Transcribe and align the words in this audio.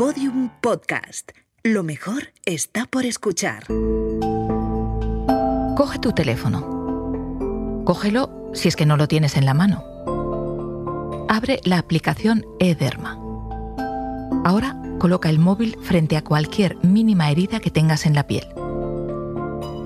Podium 0.00 0.48
Podcast. 0.62 1.32
Lo 1.62 1.82
mejor 1.82 2.32
está 2.46 2.86
por 2.86 3.04
escuchar. 3.04 3.66
Coge 5.76 5.98
tu 5.98 6.12
teléfono. 6.12 7.82
Cógelo 7.84 8.50
si 8.54 8.68
es 8.68 8.76
que 8.76 8.86
no 8.86 8.96
lo 8.96 9.08
tienes 9.08 9.36
en 9.36 9.44
la 9.44 9.52
mano. 9.52 9.84
Abre 11.28 11.60
la 11.64 11.76
aplicación 11.76 12.46
Ederma. 12.60 13.18
Ahora 14.42 14.74
coloca 14.98 15.28
el 15.28 15.38
móvil 15.38 15.76
frente 15.82 16.16
a 16.16 16.24
cualquier 16.24 16.78
mínima 16.82 17.30
herida 17.30 17.60
que 17.60 17.70
tengas 17.70 18.06
en 18.06 18.14
la 18.14 18.26
piel. 18.26 18.48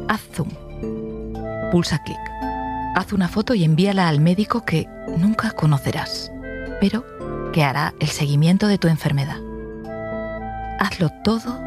Haz 0.08 0.20
zoom. 0.32 0.50
Pulsa 1.72 2.00
clic. 2.04 2.20
Haz 2.94 3.12
una 3.12 3.26
foto 3.26 3.52
y 3.54 3.64
envíala 3.64 4.08
al 4.08 4.20
médico 4.20 4.64
que 4.64 4.86
nunca 5.18 5.50
conocerás, 5.50 6.30
pero 6.80 7.04
que 7.52 7.64
hará 7.64 7.94
el 7.98 8.10
seguimiento 8.10 8.68
de 8.68 8.78
tu 8.78 8.86
enfermedad. 8.86 9.43
Todo 10.98 11.58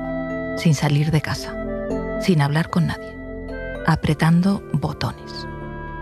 sin 0.57 0.73
salir 0.73 1.11
de 1.11 1.21
casa, 1.21 1.53
sin 2.21 2.41
hablar 2.41 2.69
con 2.69 2.87
nadie, 2.87 3.13
apretando 3.85 4.63
botones. 4.71 5.45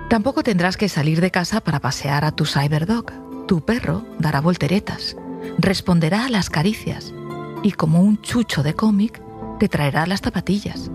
Tampoco 0.09 0.43
tendrás 0.43 0.77
que 0.77 0.89
salir 0.89 1.21
de 1.21 1.31
casa 1.31 1.59
para 1.61 1.79
pasear 1.79 2.23
a 2.23 2.31
tu 2.31 2.45
cyberdog. 2.45 3.47
Tu 3.47 3.61
perro 3.61 4.05
dará 4.19 4.41
volteretas, 4.41 5.17
responderá 5.57 6.25
a 6.25 6.29
las 6.29 6.49
caricias 6.49 7.13
y 7.63 7.71
como 7.71 8.01
un 8.01 8.21
chucho 8.21 8.61
de 8.61 8.75
cómic 8.75 9.21
te 9.59 9.69
traerá 9.69 10.05
las 10.05 10.21
zapatillas. 10.21 10.91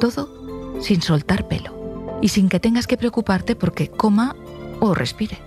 Todo 0.00 0.80
sin 0.80 1.02
soltar 1.02 1.48
pelo 1.48 2.18
y 2.22 2.28
sin 2.28 2.48
que 2.48 2.60
tengas 2.60 2.86
que 2.86 2.96
preocuparte 2.96 3.56
porque 3.56 3.90
coma 3.90 4.36
o 4.80 4.94
respire. 4.94 5.38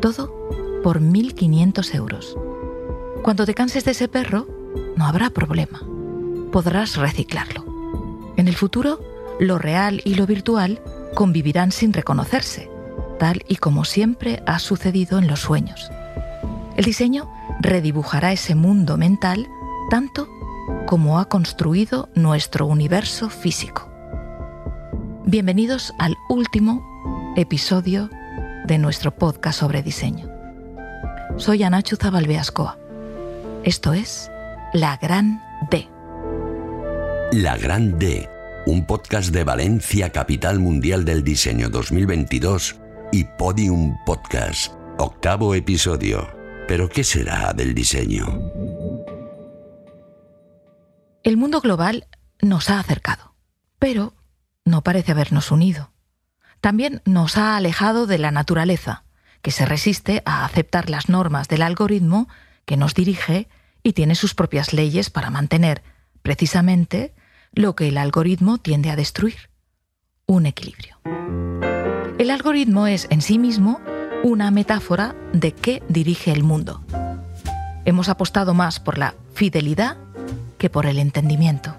Todo 0.00 0.32
por 0.84 1.00
1.500 1.00 1.94
euros. 1.94 2.36
Cuando 3.22 3.44
te 3.44 3.54
canses 3.54 3.84
de 3.84 3.90
ese 3.90 4.06
perro, 4.06 4.57
no 4.98 5.06
habrá 5.06 5.30
problema. 5.30 5.80
Podrás 6.50 6.96
reciclarlo. 6.96 7.64
En 8.36 8.48
el 8.48 8.56
futuro, 8.56 9.00
lo 9.38 9.56
real 9.58 10.02
y 10.04 10.16
lo 10.16 10.26
virtual 10.26 10.82
convivirán 11.14 11.70
sin 11.70 11.92
reconocerse, 11.92 12.68
tal 13.18 13.44
y 13.46 13.56
como 13.56 13.84
siempre 13.84 14.42
ha 14.44 14.58
sucedido 14.58 15.18
en 15.18 15.28
los 15.28 15.40
sueños. 15.40 15.90
El 16.76 16.84
diseño 16.84 17.30
redibujará 17.60 18.32
ese 18.32 18.56
mundo 18.56 18.96
mental 18.96 19.48
tanto 19.88 20.28
como 20.86 21.20
ha 21.20 21.28
construido 21.28 22.08
nuestro 22.14 22.66
universo 22.66 23.30
físico. 23.30 23.88
Bienvenidos 25.24 25.94
al 25.98 26.16
último 26.28 27.32
episodio 27.36 28.10
de 28.66 28.78
nuestro 28.78 29.14
podcast 29.14 29.60
sobre 29.60 29.82
diseño. 29.82 30.28
Soy 31.36 31.62
Anachu 31.62 31.96
Zabalbeascoa. 31.96 32.78
Esto 33.62 33.92
es 33.92 34.30
La 34.74 34.98
Gran 34.98 35.42
D. 35.70 35.88
La 37.32 37.56
Gran 37.56 37.98
D, 37.98 38.28
un 38.66 38.84
podcast 38.84 39.30
de 39.30 39.42
Valencia, 39.42 40.12
capital 40.12 40.58
mundial 40.58 41.06
del 41.06 41.24
diseño 41.24 41.70
2022 41.70 42.76
y 43.10 43.24
Podium 43.24 43.96
Podcast, 44.04 44.74
octavo 44.98 45.54
episodio. 45.54 46.28
Pero 46.68 46.90
¿qué 46.90 47.02
será 47.02 47.54
del 47.54 47.74
diseño? 47.74 48.26
El 51.22 51.38
mundo 51.38 51.62
global 51.62 52.06
nos 52.42 52.68
ha 52.68 52.78
acercado, 52.78 53.34
pero 53.78 54.12
no 54.66 54.82
parece 54.82 55.12
habernos 55.12 55.50
unido. 55.50 55.92
También 56.60 57.00
nos 57.06 57.38
ha 57.38 57.56
alejado 57.56 58.06
de 58.06 58.18
la 58.18 58.32
naturaleza, 58.32 59.04
que 59.40 59.50
se 59.50 59.64
resiste 59.64 60.22
a 60.26 60.44
aceptar 60.44 60.90
las 60.90 61.08
normas 61.08 61.48
del 61.48 61.62
algoritmo 61.62 62.28
que 62.66 62.76
nos 62.76 62.92
dirige 62.92 63.48
y 63.82 63.92
tiene 63.92 64.14
sus 64.14 64.34
propias 64.34 64.72
leyes 64.72 65.10
para 65.10 65.30
mantener, 65.30 65.82
precisamente, 66.22 67.14
lo 67.52 67.74
que 67.74 67.88
el 67.88 67.98
algoritmo 67.98 68.58
tiende 68.58 68.90
a 68.90 68.96
destruir, 68.96 69.50
un 70.26 70.46
equilibrio. 70.46 70.98
El 72.18 72.30
algoritmo 72.30 72.86
es 72.86 73.06
en 73.10 73.22
sí 73.22 73.38
mismo 73.38 73.80
una 74.22 74.50
metáfora 74.50 75.14
de 75.32 75.52
qué 75.52 75.82
dirige 75.88 76.32
el 76.32 76.42
mundo. 76.42 76.82
Hemos 77.84 78.08
apostado 78.08 78.54
más 78.54 78.80
por 78.80 78.98
la 78.98 79.14
fidelidad 79.34 79.96
que 80.58 80.68
por 80.68 80.86
el 80.86 80.98
entendimiento. 80.98 81.76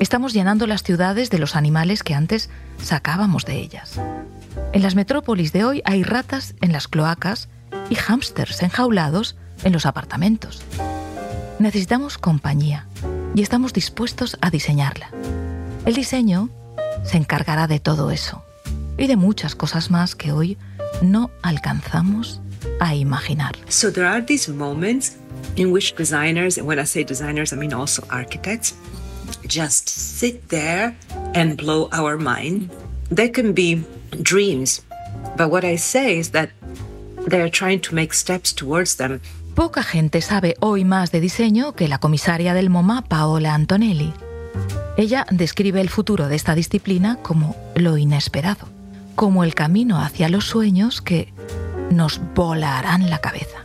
Estamos 0.00 0.32
llenando 0.32 0.66
las 0.66 0.82
ciudades 0.82 1.30
de 1.30 1.38
los 1.38 1.54
animales 1.54 2.02
que 2.02 2.14
antes 2.14 2.50
sacábamos 2.82 3.44
de 3.44 3.60
ellas. 3.60 4.00
En 4.72 4.82
las 4.82 4.94
metrópolis 4.94 5.52
de 5.52 5.64
hoy 5.64 5.82
hay 5.84 6.02
ratas 6.02 6.54
en 6.60 6.72
las 6.72 6.88
cloacas 6.88 7.48
y 7.88 7.94
hámsters 7.94 8.62
enjaulados 8.62 9.36
en 9.62 9.72
los 9.72 9.86
apartamentos. 9.86 10.62
Necesitamos 11.62 12.18
compañía 12.18 12.88
y 13.36 13.42
estamos 13.42 13.72
dispuestos 13.72 14.36
a 14.40 14.50
diseñarla. 14.50 15.12
El 15.86 15.94
diseño 15.94 16.50
se 17.04 17.18
encargará 17.18 17.68
de 17.68 17.78
todo 17.78 18.10
eso 18.10 18.42
y 18.98 19.06
de 19.06 19.14
muchas 19.14 19.54
cosas 19.54 19.88
más 19.88 20.16
que 20.16 20.32
hoy 20.32 20.58
no 21.02 21.30
alcanzamos 21.40 22.40
a 22.80 22.96
imaginar. 22.96 23.54
So 23.68 23.92
there 23.92 24.08
are 24.08 24.20
these 24.20 24.50
moments 24.50 25.16
in 25.54 25.70
which 25.70 25.94
designers, 25.96 26.58
and 26.58 26.66
when 26.66 26.80
I 26.80 26.84
say 26.84 27.04
designers, 27.04 27.52
I 27.52 27.56
mean 27.56 27.72
also 27.72 28.02
architects, 28.10 28.74
just 29.46 29.88
sit 29.88 30.48
there 30.48 30.96
and 31.32 31.56
blow 31.56 31.88
our 31.92 32.18
mind. 32.18 32.72
They 33.08 33.30
can 33.30 33.52
be 33.52 33.84
dreams, 34.20 34.82
but 35.36 35.48
what 35.48 35.62
I 35.62 35.76
say 35.76 36.18
is 36.18 36.32
that 36.32 36.50
they're 37.28 37.48
trying 37.48 37.82
to 37.82 37.94
make 37.94 38.14
steps 38.14 38.52
towards 38.52 38.96
them. 38.96 39.20
Poca 39.62 39.84
gente 39.84 40.22
sabe 40.22 40.56
hoy 40.58 40.84
más 40.84 41.12
de 41.12 41.20
diseño 41.20 41.74
que 41.74 41.86
la 41.86 41.98
comisaria 41.98 42.52
del 42.52 42.68
MoMA, 42.68 43.02
Paola 43.02 43.54
Antonelli. 43.54 44.12
Ella 44.96 45.24
describe 45.30 45.80
el 45.80 45.88
futuro 45.88 46.26
de 46.26 46.34
esta 46.34 46.56
disciplina 46.56 47.20
como 47.22 47.54
lo 47.76 47.96
inesperado, 47.96 48.66
como 49.14 49.44
el 49.44 49.54
camino 49.54 50.00
hacia 50.00 50.28
los 50.28 50.46
sueños 50.46 51.00
que 51.00 51.32
nos 51.92 52.20
volarán 52.34 53.08
la 53.08 53.20
cabeza. 53.20 53.58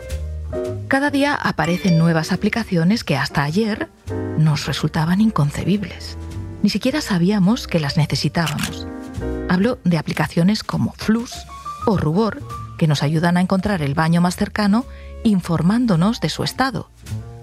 Cada 0.87 1.09
día 1.09 1.33
aparecen 1.33 1.97
nuevas 1.97 2.31
aplicaciones 2.31 3.03
que 3.03 3.17
hasta 3.17 3.41
ayer 3.41 3.89
nos 4.37 4.67
resultaban 4.67 5.19
inconcebibles. 5.19 6.15
Ni 6.61 6.69
siquiera 6.69 7.01
sabíamos 7.01 7.67
que 7.67 7.79
las 7.79 7.97
necesitábamos. 7.97 8.85
Hablo 9.49 9.79
de 9.83 9.97
aplicaciones 9.97 10.63
como 10.63 10.93
Flux 10.93 11.33
o 11.87 11.97
Rubor, 11.97 12.43
que 12.77 12.85
nos 12.85 13.01
ayudan 13.01 13.37
a 13.37 13.41
encontrar 13.41 13.81
el 13.81 13.95
baño 13.95 14.21
más 14.21 14.35
cercano 14.35 14.85
informándonos 15.27 16.21
de 16.21 16.29
su 16.29 16.43
estado, 16.43 16.89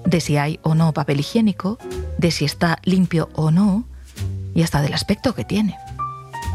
de 0.05 0.21
si 0.21 0.37
hay 0.37 0.59
o 0.63 0.75
no 0.75 0.93
papel 0.93 1.21
higiénico, 1.21 1.79
de 2.19 2.31
si 2.31 2.45
está 2.45 2.79
limpio 2.85 3.31
o 3.35 3.51
no, 3.51 3.85
y 4.55 4.63
hasta 4.63 4.83
del 4.83 4.95
aspecto 4.95 5.35
que 5.35 5.45
tiene. 5.45 5.77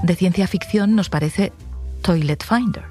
De 0.03 0.15
ciencia 0.15 0.47
ficción 0.47 0.95
nos 0.95 1.09
parece 1.09 1.51
Toilet 2.01 2.43
Finder, 2.43 2.85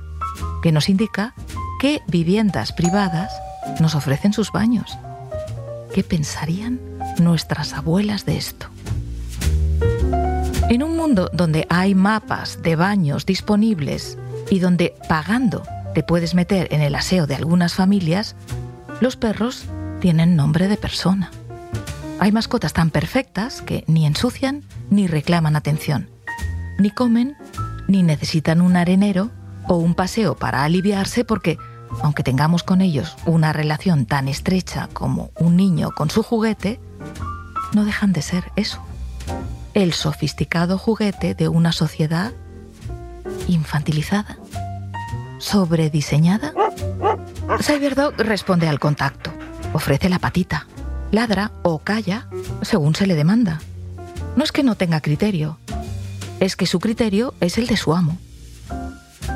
que 0.62 0.72
nos 0.72 0.88
indica 0.88 1.34
qué 1.80 2.02
viviendas 2.06 2.72
privadas 2.72 3.32
nos 3.80 3.94
ofrecen 3.94 4.32
sus 4.32 4.52
baños. 4.52 4.98
¿Qué 5.94 6.04
pensarían 6.04 6.80
nuestras 7.18 7.72
abuelas 7.72 8.26
de 8.26 8.36
esto? 8.36 8.66
En 10.68 10.82
un 10.82 10.96
mundo 10.96 11.30
donde 11.32 11.66
hay 11.70 11.94
mapas 11.94 12.60
de 12.62 12.76
baños 12.76 13.24
disponibles 13.24 14.18
y 14.50 14.58
donde 14.58 14.94
pagando 15.08 15.62
te 15.94 16.02
puedes 16.02 16.34
meter 16.34 16.68
en 16.72 16.82
el 16.82 16.94
aseo 16.94 17.26
de 17.26 17.34
algunas 17.34 17.74
familias, 17.74 18.36
los 19.00 19.16
perros 19.16 19.64
tienen 20.00 20.36
nombre 20.36 20.68
de 20.68 20.76
persona. 20.76 21.30
Hay 22.20 22.32
mascotas 22.32 22.72
tan 22.72 22.90
perfectas 22.90 23.62
que 23.62 23.84
ni 23.86 24.06
ensucian 24.06 24.64
ni 24.90 25.06
reclaman 25.06 25.56
atención, 25.56 26.10
ni 26.78 26.90
comen 26.90 27.36
ni 27.86 28.02
necesitan 28.02 28.60
un 28.60 28.76
arenero 28.76 29.30
o 29.66 29.76
un 29.76 29.94
paseo 29.94 30.36
para 30.36 30.64
aliviarse 30.64 31.24
porque, 31.24 31.58
aunque 32.02 32.22
tengamos 32.22 32.62
con 32.62 32.80
ellos 32.80 33.16
una 33.24 33.52
relación 33.52 34.06
tan 34.06 34.28
estrecha 34.28 34.88
como 34.92 35.30
un 35.38 35.56
niño 35.56 35.90
con 35.96 36.10
su 36.10 36.22
juguete, 36.22 36.80
no 37.72 37.84
dejan 37.84 38.12
de 38.12 38.22
ser 38.22 38.52
eso, 38.56 38.82
el 39.74 39.92
sofisticado 39.92 40.78
juguete 40.78 41.34
de 41.34 41.48
una 41.48 41.72
sociedad 41.72 42.32
infantilizada, 43.46 44.38
sobrediseñada. 45.38 46.52
Cyberdog 47.60 48.14
responde 48.18 48.68
al 48.68 48.78
contacto, 48.78 49.32
ofrece 49.72 50.08
la 50.08 50.18
patita, 50.18 50.66
ladra 51.10 51.52
o 51.62 51.78
calla 51.78 52.28
según 52.62 52.94
se 52.94 53.06
le 53.06 53.14
demanda. 53.14 53.60
No 54.36 54.44
es 54.44 54.52
que 54.52 54.62
no 54.62 54.76
tenga 54.76 55.00
criterio, 55.00 55.58
es 56.40 56.56
que 56.56 56.66
su 56.66 56.78
criterio 56.78 57.34
es 57.40 57.58
el 57.58 57.66
de 57.66 57.76
su 57.76 57.94
amo. 57.94 58.18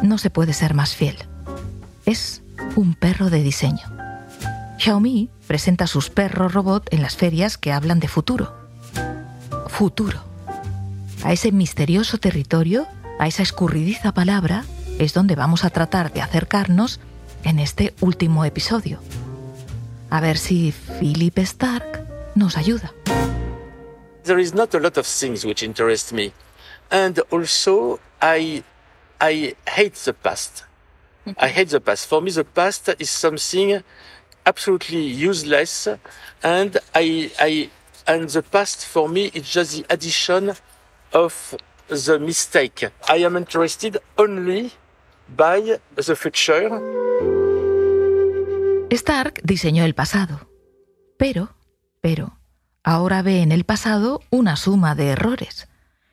No 0.02 0.18
se 0.18 0.30
puede 0.30 0.52
ser 0.52 0.74
más 0.74 0.94
fiel. 0.94 1.16
Es 2.06 2.42
un 2.76 2.94
perro 2.94 3.30
de 3.30 3.42
diseño. 3.42 3.82
Xiaomi 4.78 5.30
presenta 5.46 5.86
sus 5.86 6.10
perros 6.10 6.52
robot 6.52 6.92
en 6.92 7.02
las 7.02 7.16
ferias 7.16 7.56
que 7.56 7.72
hablan 7.72 8.00
de 8.00 8.08
futuro. 8.08 8.52
Futuro. 9.68 10.20
A 11.24 11.32
ese 11.32 11.52
misterioso 11.52 12.18
territorio, 12.18 12.86
a 13.18 13.28
esa 13.28 13.42
escurridiza 13.42 14.12
palabra, 14.12 14.64
es 14.98 15.14
donde 15.14 15.34
vamos 15.34 15.64
a 15.64 15.70
tratar 15.70 16.12
de 16.12 16.20
acercarnos 16.20 17.00
en 17.44 17.58
este 17.58 17.94
último 18.00 18.44
episodio. 18.44 19.00
A 20.10 20.20
ver 20.20 20.38
si 20.38 20.72
Philip 21.00 21.38
Stark 21.38 22.06
nos 22.34 22.56
ayuda. 22.56 22.92
There 24.24 24.40
is 24.40 24.54
not 24.54 24.74
a 24.74 24.78
lot 24.78 24.98
of 24.98 25.06
things 25.06 25.44
which 25.44 25.62
interest 25.62 26.12
me. 26.12 26.32
And 26.90 27.20
also 27.30 27.98
I 28.20 28.62
I 29.20 29.56
hate 29.66 29.96
the 30.04 30.12
past. 30.12 30.64
I 31.38 31.48
hate 31.48 31.70
the 31.70 31.80
past. 31.80 32.06
For 32.06 32.20
me 32.20 32.30
the 32.30 32.44
past 32.44 32.88
is 32.98 33.10
something 33.10 33.82
absolutely 34.44 35.02
useless 35.02 35.88
and 36.42 36.80
I 36.94 37.30
I 37.38 37.70
and 38.06 38.28
the 38.28 38.42
past 38.42 38.84
for 38.84 39.08
me 39.08 39.30
is 39.34 39.50
just 39.50 39.72
the 39.72 39.84
addition 39.88 40.54
of 41.12 41.56
the 41.88 42.18
mistake. 42.18 42.90
I 43.08 43.16
am 43.24 43.36
interested 43.36 43.98
only 44.16 44.72
by 45.28 45.80
the 45.96 46.14
future. 46.16 46.70
Stark 48.90 49.40
diseñó 49.42 49.84
el 49.84 49.94
pasado, 49.94 50.48
pero, 51.16 51.54
pero, 52.00 52.38
ahora 52.82 53.22
ve 53.22 53.40
en 53.40 53.52
el 53.52 53.64
pasado 53.64 54.20
una 54.30 54.56
suma 54.56 54.94
de 54.94 55.08
errores 55.08 55.68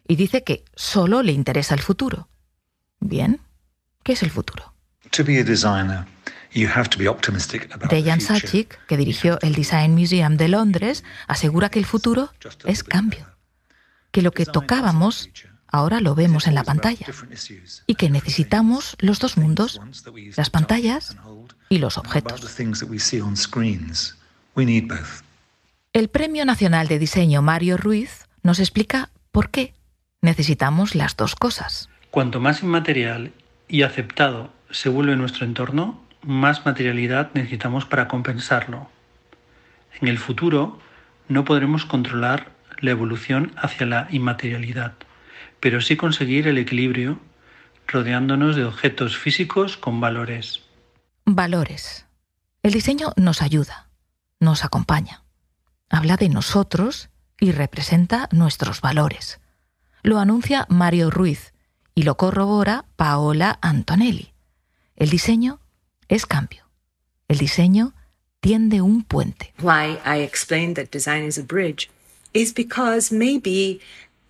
y 0.07 0.15
dice 0.15 0.43
que 0.43 0.63
solo 0.75 1.21
le 1.21 1.31
interesa 1.31 1.75
el 1.75 1.81
futuro. 1.81 2.29
Bien, 2.99 3.41
¿qué 4.03 4.13
es 4.13 4.23
el 4.23 4.31
futuro? 4.31 4.73
Dejan 7.89 8.21
Sachik, 8.21 8.85
que 8.87 8.97
dirigió 8.97 9.39
el 9.41 9.53
Design 9.53 9.93
Museum 9.93 10.37
de 10.37 10.47
Londres, 10.47 11.03
asegura 11.27 11.69
que 11.69 11.79
el 11.79 11.85
futuro 11.85 12.31
es 12.65 12.83
cambio, 12.83 13.27
que 14.11 14.21
lo 14.21 14.31
que 14.31 14.45
tocábamos 14.45 15.29
ahora 15.71 16.01
lo 16.01 16.15
vemos 16.15 16.47
en 16.47 16.55
la 16.55 16.63
pantalla 16.63 17.07
y 17.87 17.95
que 17.95 18.09
necesitamos 18.09 18.95
los 18.99 19.19
dos 19.19 19.37
mundos, 19.37 19.79
las 20.35 20.49
pantallas 20.49 21.15
y 21.69 21.77
los 21.79 21.97
objetos. 21.97 22.41
El 25.93 26.09
Premio 26.09 26.45
Nacional 26.45 26.87
de 26.87 26.99
Diseño 26.99 27.41
Mario 27.41 27.77
Ruiz 27.77 28.27
nos 28.43 28.59
explica 28.59 29.09
por 29.31 29.49
qué 29.49 29.73
necesitamos 30.21 30.95
las 30.95 31.15
dos 31.15 31.35
cosas. 31.35 31.89
Cuanto 32.11 32.39
más 32.39 32.63
inmaterial 32.63 33.31
y 33.67 33.83
aceptado 33.83 34.51
se 34.71 34.89
vuelve 34.89 35.15
nuestro 35.15 35.45
entorno, 35.45 36.01
más 36.21 36.65
materialidad 36.65 37.31
necesitamos 37.33 37.85
para 37.85 38.07
compensarlo. 38.07 38.89
En 40.01 40.07
el 40.07 40.17
futuro 40.17 40.79
no 41.27 41.45
podremos 41.45 41.85
controlar 41.85 42.51
la 42.79 42.91
evolución 42.91 43.53
hacia 43.57 43.85
la 43.85 44.07
inmaterialidad, 44.11 44.93
pero 45.59 45.81
sí 45.81 45.97
conseguir 45.97 46.47
el 46.47 46.57
equilibrio 46.57 47.19
rodeándonos 47.87 48.55
de 48.55 48.65
objetos 48.65 49.17
físicos 49.17 49.77
con 49.77 49.99
valores. 49.99 50.61
Valores. 51.25 52.05
El 52.61 52.73
diseño 52.73 53.13
nos 53.15 53.41
ayuda, 53.41 53.89
nos 54.39 54.63
acompaña, 54.63 55.23
habla 55.89 56.17
de 56.17 56.29
nosotros 56.29 57.09
y 57.39 57.51
representa 57.51 58.29
nuestros 58.31 58.81
valores. 58.81 59.39
Lo 60.03 60.19
anuncia 60.19 60.65
Mario 60.69 61.09
Ruiz 61.09 61.53
y 61.95 62.03
lo 62.03 62.15
corrobora 62.15 62.85
Paola 62.95 63.59
Antonelli. 63.61 64.33
El 64.95 65.09
diseño 65.09 65.59
es 66.07 66.25
cambio. 66.25 66.69
El 67.27 67.37
diseño 67.37 67.93
tiende 68.39 68.81
un 68.81 69.03
puente. 69.03 69.53
Why 69.61 69.97
I 70.05 70.21
explained 70.21 70.75
that 70.75 70.91
design 70.91 71.23
is 71.23 71.37
a 71.37 71.43
bridge 71.43 71.89
is 72.33 72.53
because 72.53 73.13
maybe 73.13 73.79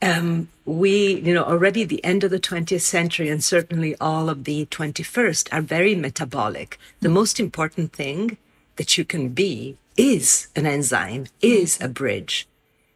um, 0.01 0.47
we, 0.69 1.19
you 1.21 1.33
know, 1.33 1.44
already 1.44 1.83
the 1.83 2.04
end 2.06 2.24
of 2.24 2.30
the 2.30 2.39
20th 2.39 2.81
century 2.81 3.27
and 3.30 3.44
certainly 3.44 3.95
all 4.00 4.30
of 4.30 4.44
the 4.44 4.68
21st 4.68 5.50
are 5.51 5.62
very 5.62 5.95
metabolic. 5.95 6.77
The 7.01 7.10
most 7.10 7.39
important 7.39 7.92
thing 7.92 8.38
that 8.75 8.95
you 8.95 9.04
can 9.04 9.30
be 9.30 9.77
is 9.98 10.48
an 10.56 10.68
enzyme, 10.68 11.25
is 11.42 11.80
a 11.81 11.88
bridge. 11.88 12.48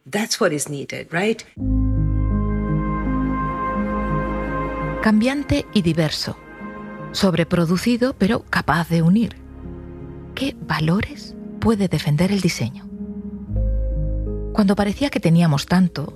That's 0.06 0.40
what 0.40 0.54
is 0.54 0.70
needed, 0.70 1.12
right? 1.12 1.44
Cambiante 5.02 5.66
y 5.74 5.81
diverso. 5.81 6.38
Sobreproducido, 7.12 8.14
pero 8.18 8.46
capaz 8.50 8.90
de 8.90 9.02
unir. 9.02 9.36
¿Qué 10.36 10.56
valores 10.62 11.36
puede 11.60 11.88
defender 11.88 12.31
el 12.31 12.42
diseño? 12.42 12.88
Cuando 14.54 14.75
parecía 14.75 15.10
que 15.10 15.20
teníamos 15.20 15.66
tanto, 15.66 16.14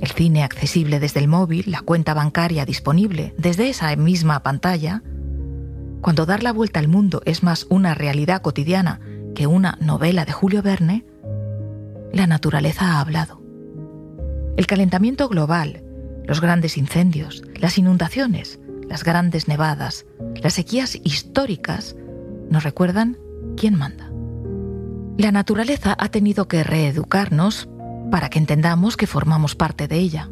el 0.00 0.08
cine 0.08 0.42
accesible 0.42 1.00
desde 1.00 1.20
el 1.20 1.28
móvil, 1.28 1.64
la 1.70 1.80
cuenta 1.80 2.14
bancaria 2.14 2.64
disponible 2.64 3.34
desde 3.38 3.68
esa 3.68 3.94
misma 3.96 4.42
pantalla, 4.42 5.02
cuando 6.00 6.26
dar 6.26 6.42
la 6.42 6.52
vuelta 6.52 6.80
al 6.80 6.88
mundo 6.88 7.22
es 7.24 7.42
más 7.42 7.66
una 7.70 7.94
realidad 7.94 8.42
cotidiana 8.42 9.00
que 9.34 9.46
una 9.46 9.78
novela 9.80 10.24
de 10.24 10.32
Julio 10.32 10.62
Verne, 10.62 11.06
la 12.12 12.26
naturaleza 12.26 12.92
ha 12.92 13.00
hablado. 13.00 13.42
El 14.56 14.66
calentamiento 14.66 15.28
global, 15.28 15.82
los 16.26 16.40
grandes 16.40 16.76
incendios, 16.76 17.42
las 17.56 17.78
inundaciones, 17.78 18.60
las 18.88 19.02
grandes 19.02 19.48
nevadas, 19.48 20.06
las 20.42 20.54
sequías 20.54 20.98
históricas, 21.02 21.96
nos 22.50 22.62
recuerdan 22.62 23.18
quién 23.56 23.74
manda. 23.74 24.10
La 25.16 25.32
naturaleza 25.32 25.96
ha 25.98 26.08
tenido 26.08 26.48
que 26.48 26.64
reeducarnos 26.64 27.68
para 28.14 28.30
que 28.30 28.38
entendamos 28.38 28.96
que 28.96 29.08
formamos 29.08 29.56
parte 29.56 29.88
de 29.88 29.96
ella. 29.96 30.30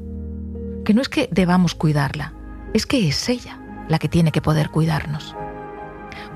Que 0.84 0.94
no 0.94 1.02
es 1.02 1.08
que 1.08 1.28
debamos 1.32 1.74
cuidarla, 1.74 2.32
es 2.74 2.86
que 2.86 3.08
es 3.08 3.28
ella 3.28 3.60
la 3.88 3.98
que 3.98 4.08
tiene 4.08 4.30
que 4.30 4.40
poder 4.40 4.70
cuidarnos. 4.70 5.34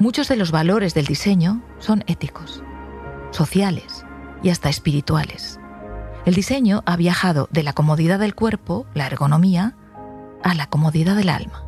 Muchos 0.01 0.27
de 0.27 0.35
los 0.35 0.51
valores 0.51 0.93
del 0.93 1.07
diseño 1.07 1.63
son 1.79 2.03
éticos, 2.09 2.65
sociales 3.31 4.05
y 4.43 4.49
hasta 4.49 4.71
espirituales. 4.71 5.61
El 6.25 6.35
diseño 6.35 6.83
ha 6.85 6.97
viajado 6.97 7.49
de 7.53 7.63
la 7.63 7.75
comodidad 7.75 8.19
del 8.19 8.35
cuerpo, 8.35 8.89
la 8.93 9.07
ergonomía, 9.07 9.77
a 10.43 10.53
la 10.53 10.67
comodidad 10.67 11.15
del 11.15 11.29
alma. 11.29 11.65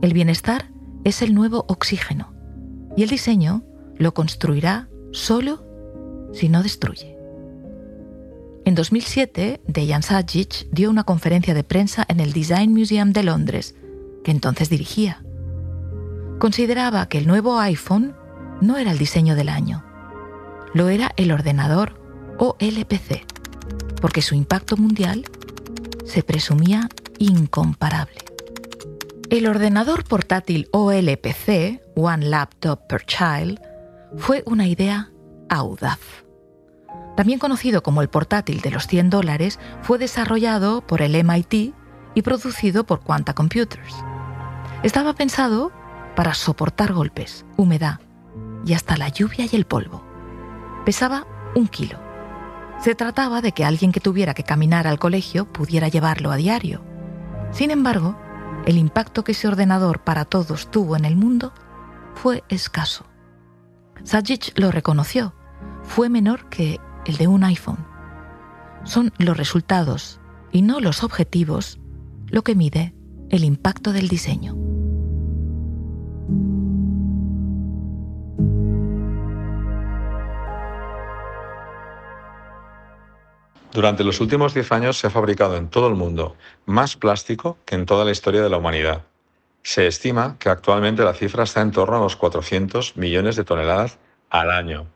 El 0.00 0.12
bienestar 0.12 0.72
es 1.04 1.22
el 1.22 1.36
nuevo 1.36 1.66
oxígeno 1.68 2.34
y 2.96 3.04
el 3.04 3.10
diseño 3.10 3.62
lo 3.96 4.12
construirá 4.12 4.88
solo 5.12 5.64
si 6.32 6.48
no 6.48 6.64
destruye. 6.64 7.11
En 8.64 8.76
2007, 8.76 9.60
Dejan 9.66 10.04
Sajic 10.04 10.68
dio 10.70 10.88
una 10.88 11.02
conferencia 11.02 11.52
de 11.52 11.64
prensa 11.64 12.04
en 12.06 12.20
el 12.20 12.32
Design 12.32 12.72
Museum 12.72 13.12
de 13.12 13.24
Londres, 13.24 13.74
que 14.22 14.30
entonces 14.30 14.70
dirigía. 14.70 15.24
Consideraba 16.38 17.08
que 17.08 17.18
el 17.18 17.26
nuevo 17.26 17.58
iPhone 17.58 18.14
no 18.60 18.76
era 18.76 18.92
el 18.92 18.98
diseño 18.98 19.34
del 19.34 19.48
año, 19.48 19.84
lo 20.74 20.88
era 20.88 21.10
el 21.16 21.32
ordenador 21.32 22.00
o 22.38 22.56
LPC, 22.60 23.26
porque 24.00 24.22
su 24.22 24.36
impacto 24.36 24.76
mundial 24.76 25.24
se 26.04 26.22
presumía 26.22 26.88
incomparable. 27.18 28.18
El 29.28 29.48
ordenador 29.48 30.04
portátil 30.04 30.68
OLPC, 30.70 31.82
One 31.96 32.26
Laptop 32.26 32.86
Per 32.86 33.04
Child, 33.06 33.60
fue 34.18 34.44
una 34.46 34.68
idea 34.68 35.10
audaz 35.48 35.98
también 37.16 37.38
conocido 37.38 37.82
como 37.82 38.02
el 38.02 38.08
portátil 38.08 38.60
de 38.60 38.70
los 38.70 38.86
100 38.86 39.10
dólares, 39.10 39.58
fue 39.82 39.98
desarrollado 39.98 40.80
por 40.86 41.02
el 41.02 41.22
MIT 41.22 41.74
y 42.14 42.22
producido 42.22 42.84
por 42.84 43.00
Quanta 43.00 43.34
Computers. 43.34 43.94
Estaba 44.82 45.14
pensado 45.14 45.72
para 46.16 46.34
soportar 46.34 46.92
golpes, 46.92 47.44
humedad 47.56 48.00
y 48.64 48.74
hasta 48.74 48.96
la 48.96 49.08
lluvia 49.08 49.46
y 49.50 49.56
el 49.56 49.66
polvo. 49.66 50.04
Pesaba 50.84 51.26
un 51.54 51.68
kilo. 51.68 51.98
Se 52.80 52.94
trataba 52.94 53.40
de 53.40 53.52
que 53.52 53.64
alguien 53.64 53.92
que 53.92 54.00
tuviera 54.00 54.34
que 54.34 54.42
caminar 54.42 54.86
al 54.86 54.98
colegio 54.98 55.44
pudiera 55.44 55.88
llevarlo 55.88 56.30
a 56.32 56.36
diario. 56.36 56.82
Sin 57.52 57.70
embargo, 57.70 58.18
el 58.66 58.76
impacto 58.76 59.24
que 59.24 59.32
ese 59.32 59.48
ordenador 59.48 60.00
para 60.00 60.24
todos 60.24 60.70
tuvo 60.70 60.96
en 60.96 61.04
el 61.04 61.16
mundo 61.16 61.52
fue 62.14 62.42
escaso. 62.48 63.06
Sajic 64.04 64.58
lo 64.58 64.70
reconoció. 64.70 65.34
Fue 65.82 66.08
menor 66.08 66.48
que 66.48 66.80
el 67.06 67.16
de 67.16 67.26
un 67.26 67.44
iPhone. 67.44 67.84
Son 68.84 69.12
los 69.18 69.36
resultados 69.36 70.20
y 70.50 70.62
no 70.62 70.80
los 70.80 71.02
objetivos 71.02 71.78
lo 72.28 72.42
que 72.42 72.54
mide 72.54 72.94
el 73.30 73.44
impacto 73.44 73.92
del 73.92 74.08
diseño. 74.08 74.56
Durante 83.72 84.04
los 84.04 84.20
últimos 84.20 84.52
10 84.52 84.70
años 84.72 84.98
se 84.98 85.06
ha 85.06 85.10
fabricado 85.10 85.56
en 85.56 85.68
todo 85.68 85.88
el 85.88 85.94
mundo 85.94 86.36
más 86.66 86.96
plástico 86.96 87.56
que 87.64 87.74
en 87.74 87.86
toda 87.86 88.04
la 88.04 88.10
historia 88.10 88.42
de 88.42 88.50
la 88.50 88.58
humanidad. 88.58 89.06
Se 89.62 89.86
estima 89.86 90.36
que 90.38 90.50
actualmente 90.50 91.04
la 91.04 91.14
cifra 91.14 91.44
está 91.44 91.62
en 91.62 91.70
torno 91.70 91.96
a 91.96 92.00
los 92.00 92.16
400 92.16 92.96
millones 92.98 93.36
de 93.36 93.44
toneladas 93.44 93.98
al 94.28 94.50
año. 94.50 94.88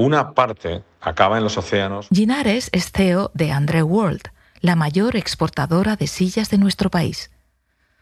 Una 0.00 0.32
parte 0.32 0.82
acaba 1.02 1.36
en 1.36 1.44
los 1.44 1.58
océanos. 1.58 2.08
Ginares 2.10 2.70
es 2.72 2.90
CEO 2.90 3.30
de 3.34 3.52
André 3.52 3.82
World, 3.82 4.30
la 4.62 4.74
mayor 4.74 5.14
exportadora 5.14 5.94
de 5.96 6.06
sillas 6.06 6.48
de 6.48 6.56
nuestro 6.56 6.90
país. 6.90 7.30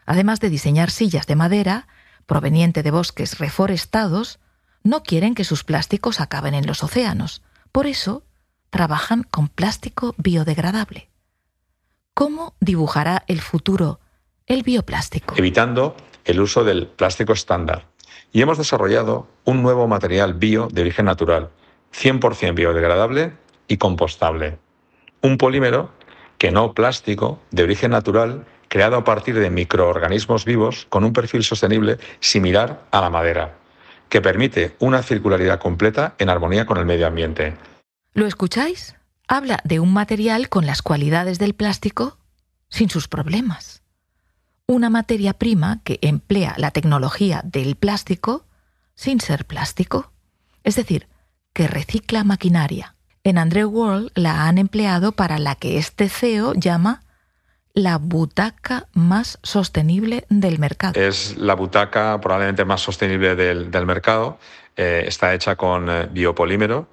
Además 0.05 0.39
de 0.39 0.49
diseñar 0.49 0.91
sillas 0.91 1.27
de 1.27 1.35
madera, 1.35 1.89
proveniente 2.25 2.83
de 2.83 2.91
bosques 2.91 3.37
reforestados, 3.37 4.39
no 4.81 5.03
quieren 5.03 5.35
que 5.35 5.43
sus 5.43 5.65
plásticos 5.65 6.21
acaben 6.21 6.53
en 6.53 6.65
los 6.67 6.85
océanos. 6.85 7.41
Por 7.73 7.85
eso, 7.85 8.23
trabajan 8.69 9.23
con 9.23 9.49
plástico 9.49 10.15
biodegradable. 10.17 11.09
¿Cómo 12.13 12.55
dibujará 12.61 13.25
el 13.27 13.41
futuro 13.41 13.99
el 14.47 14.63
bioplástico? 14.63 15.35
Evitando 15.35 15.97
el 16.23 16.39
uso 16.39 16.63
del 16.63 16.87
plástico 16.87 17.33
estándar. 17.33 17.87
Y 18.31 18.41
hemos 18.41 18.57
desarrollado 18.57 19.27
un 19.43 19.61
nuevo 19.61 19.85
material 19.89 20.35
bio 20.35 20.69
de 20.71 20.79
origen 20.79 21.05
natural, 21.05 21.49
100% 21.93 22.53
biodegradable 22.53 23.33
y 23.67 23.77
compostable. 23.77 24.57
Un 25.21 25.37
polímero 25.37 25.91
que 26.37 26.51
no 26.51 26.73
plástico 26.73 27.39
de 27.51 27.63
origen 27.63 27.91
natural 27.91 28.45
creado 28.69 28.95
a 28.97 29.03
partir 29.03 29.37
de 29.37 29.49
microorganismos 29.49 30.45
vivos 30.45 30.85
con 30.89 31.03
un 31.03 31.11
perfil 31.11 31.43
sostenible 31.43 31.97
similar 32.19 32.85
a 32.91 33.01
la 33.01 33.09
madera, 33.09 33.57
que 34.07 34.21
permite 34.21 34.75
una 34.79 35.03
circularidad 35.03 35.59
completa 35.59 36.15
en 36.17 36.29
armonía 36.29 36.65
con 36.65 36.77
el 36.77 36.85
medio 36.85 37.07
ambiente. 37.07 37.57
¿Lo 38.13 38.25
escucháis? 38.25 38.95
Habla 39.27 39.59
de 39.63 39.79
un 39.79 39.93
material 39.93 40.49
con 40.49 40.65
las 40.65 40.81
cualidades 40.81 41.39
del 41.39 41.53
plástico 41.53 42.17
sin 42.69 42.89
sus 42.89 43.07
problemas. 43.07 43.83
Una 44.65 44.89
materia 44.89 45.33
prima 45.33 45.81
que 45.83 45.99
emplea 46.01 46.53
la 46.57 46.71
tecnología 46.71 47.41
del 47.43 47.75
plástico 47.75 48.45
sin 48.95 49.19
ser 49.19 49.45
plástico. 49.45 50.11
Es 50.63 50.75
decir, 50.75 51.07
que 51.59 51.67
recicla 51.67 52.23
maquinaria. 52.23 52.95
En 53.25 53.37
Andrew 53.37 53.67
World 53.69 54.11
la 54.15 54.47
han 54.47 54.57
empleado 54.57 55.11
para 55.11 55.39
la 55.39 55.55
que 55.55 55.77
este 55.77 56.07
CEO 56.07 56.53
llama 56.53 57.01
la 57.73 57.97
butaca 57.97 58.87
más 58.93 59.39
sostenible 59.43 60.23
del 60.29 60.57
mercado. 60.57 60.97
Es 60.97 61.35
la 61.35 61.55
butaca 61.55 62.17
probablemente 62.21 62.63
más 62.63 62.79
sostenible 62.79 63.35
del, 63.35 63.85
mercado. 63.85 64.39
Eh, 64.77 65.03
está 65.05 65.33
hecha 65.33 65.57
con 65.57 65.89
eh, 65.89 66.07
biopolímero 66.09 66.87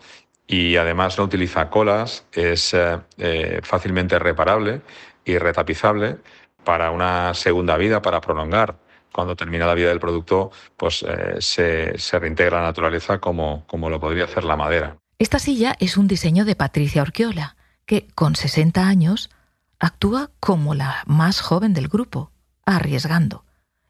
y 0.49 0.75
además 0.75 1.17
no 1.17 1.23
utiliza 1.23 1.71
colas, 1.71 2.27
es 2.33 2.75
eh, 3.19 3.61
fácilmente 3.63 4.19
reparable 4.19 4.81
y 5.25 5.39
retapizable 5.39 6.17
para 6.65 6.91
una 6.91 7.35
segunda 7.35 7.77
vida, 7.77 8.03
para 8.03 8.21
prolongar. 8.21 8.79
Cuando 9.17 9.35
termina 9.35 9.67
la 9.67 9.73
vida 9.73 9.89
del 9.89 9.99
producto, 9.99 10.51
pues 10.77 11.03
se, 11.39 11.99
se, 11.99 12.19
reintegra 12.19 12.59
a 12.59 12.61
la 12.61 12.67
naturaleza 12.67 13.19
como, 13.19 13.67
como 13.67 13.89
lo 13.89 13.99
podría 13.99 14.25
hacer 14.25 14.45
la 14.45 14.57
madera. 14.57 14.99
Esta 15.19 15.39
silla 15.39 15.75
es 15.81 15.97
un 15.97 16.07
diseño 16.07 16.45
de 16.45 16.55
Patricia 16.55 17.01
Orquiola, 17.01 17.57
que 17.87 18.09
con 18.15 18.37
60 18.37 18.87
años 18.87 19.31
actúa 19.79 20.33
como 20.39 20.75
la 20.75 21.03
más 21.07 21.41
joven 21.41 21.73
del 21.73 21.89
grupo, 21.89 22.31
arriesgando, 22.67 23.47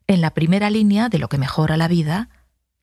en 0.07 0.21
la 0.21 0.31
primera 0.31 0.71
línea 0.71 1.09
de 1.09 1.19
lo 1.19 1.29
que 1.29 1.39
mejora 1.39 1.77
la 1.77 1.89
vida 1.89 2.29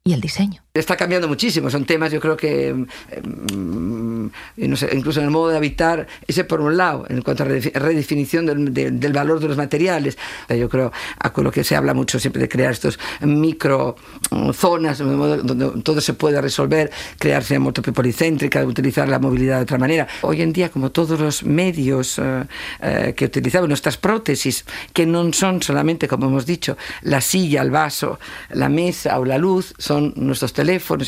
y 0.04 0.12
el 0.12 0.20
diseño. 0.20 0.63
Está 0.76 0.98
cambiando 0.98 1.28
muchísimo, 1.28 1.70
son 1.70 1.86
temas 1.86 2.12
yo 2.12 2.20
creo 2.20 2.36
que 2.36 2.74
mm, 2.74 4.28
incluso 4.58 5.20
en 5.20 5.26
el 5.26 5.30
modo 5.30 5.50
de 5.50 5.58
habitar, 5.58 6.08
ese 6.26 6.46
por 6.46 6.62
un 6.62 6.76
lado, 6.78 7.06
en 7.10 7.22
cuanto 7.22 7.44
a 7.44 7.46
redefinición 7.46 8.48
del, 8.48 9.14
valor 9.14 9.40
de 9.40 9.50
los 9.50 9.56
materiales, 9.56 10.18
yo 10.50 10.68
creo 10.70 10.92
a 11.20 11.32
lo 11.42 11.52
que 11.52 11.64
se 11.64 11.76
habla 11.76 11.94
mucho 11.94 12.18
siempre 12.18 12.42
de 12.42 12.50
crear 12.50 12.72
estos 12.72 12.98
micro 13.22 13.98
mm, 14.32 14.50
zonas 14.54 14.98
donde 14.98 15.84
todo 15.84 16.02
se 16.02 16.16
pueda 16.16 16.42
resolver, 16.42 16.90
crearse 17.20 17.60
moto 17.60 17.84
policéntrica, 17.84 18.66
utilizar 18.66 19.08
la 19.08 19.20
movilidad 19.20 19.58
de 19.58 19.64
otra 19.64 19.78
manera. 19.78 20.08
Hoy 20.22 20.42
en 20.42 20.54
día, 20.54 20.72
como 20.72 20.90
todos 20.90 21.20
los 21.20 21.44
medios 21.44 22.18
eh, 22.18 22.46
eh, 22.82 23.14
que 23.16 23.26
utilizamos, 23.26 23.70
nuestras 23.70 23.98
prótesis, 23.98 24.66
que 24.92 25.06
no 25.06 25.32
son 25.34 25.62
solamente, 25.62 26.08
como 26.08 26.26
hemos 26.26 26.48
dicho, 26.48 26.78
la 27.04 27.22
silla, 27.22 27.62
el 27.62 27.70
vaso, 27.70 28.20
la 28.50 28.70
mesa 28.70 29.20
o 29.20 29.26
la 29.26 29.38
luz, 29.38 29.76
son 29.78 30.14
nuestros 30.16 30.52
teléfonos 30.52 30.63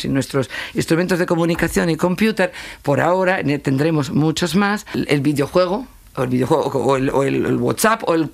y 0.06 0.08
nuestros 0.10 0.50
instrumentos 0.74 1.20
de 1.20 1.26
comunicación 1.26 1.90
y 1.90 1.96
computer, 1.96 2.52
por 2.82 3.00
ahora 3.00 3.42
tendremos 3.62 4.12
muchos 4.12 4.56
más. 4.56 4.86
El 4.94 5.22
videojuego, 5.22 5.88
o 6.16 6.24
el 6.24 6.30
videojuego, 6.30 6.70
o 6.80 6.96
el, 7.24 7.58
WhatsApp, 7.58 8.04
o 8.06 8.16
el, 8.16 8.32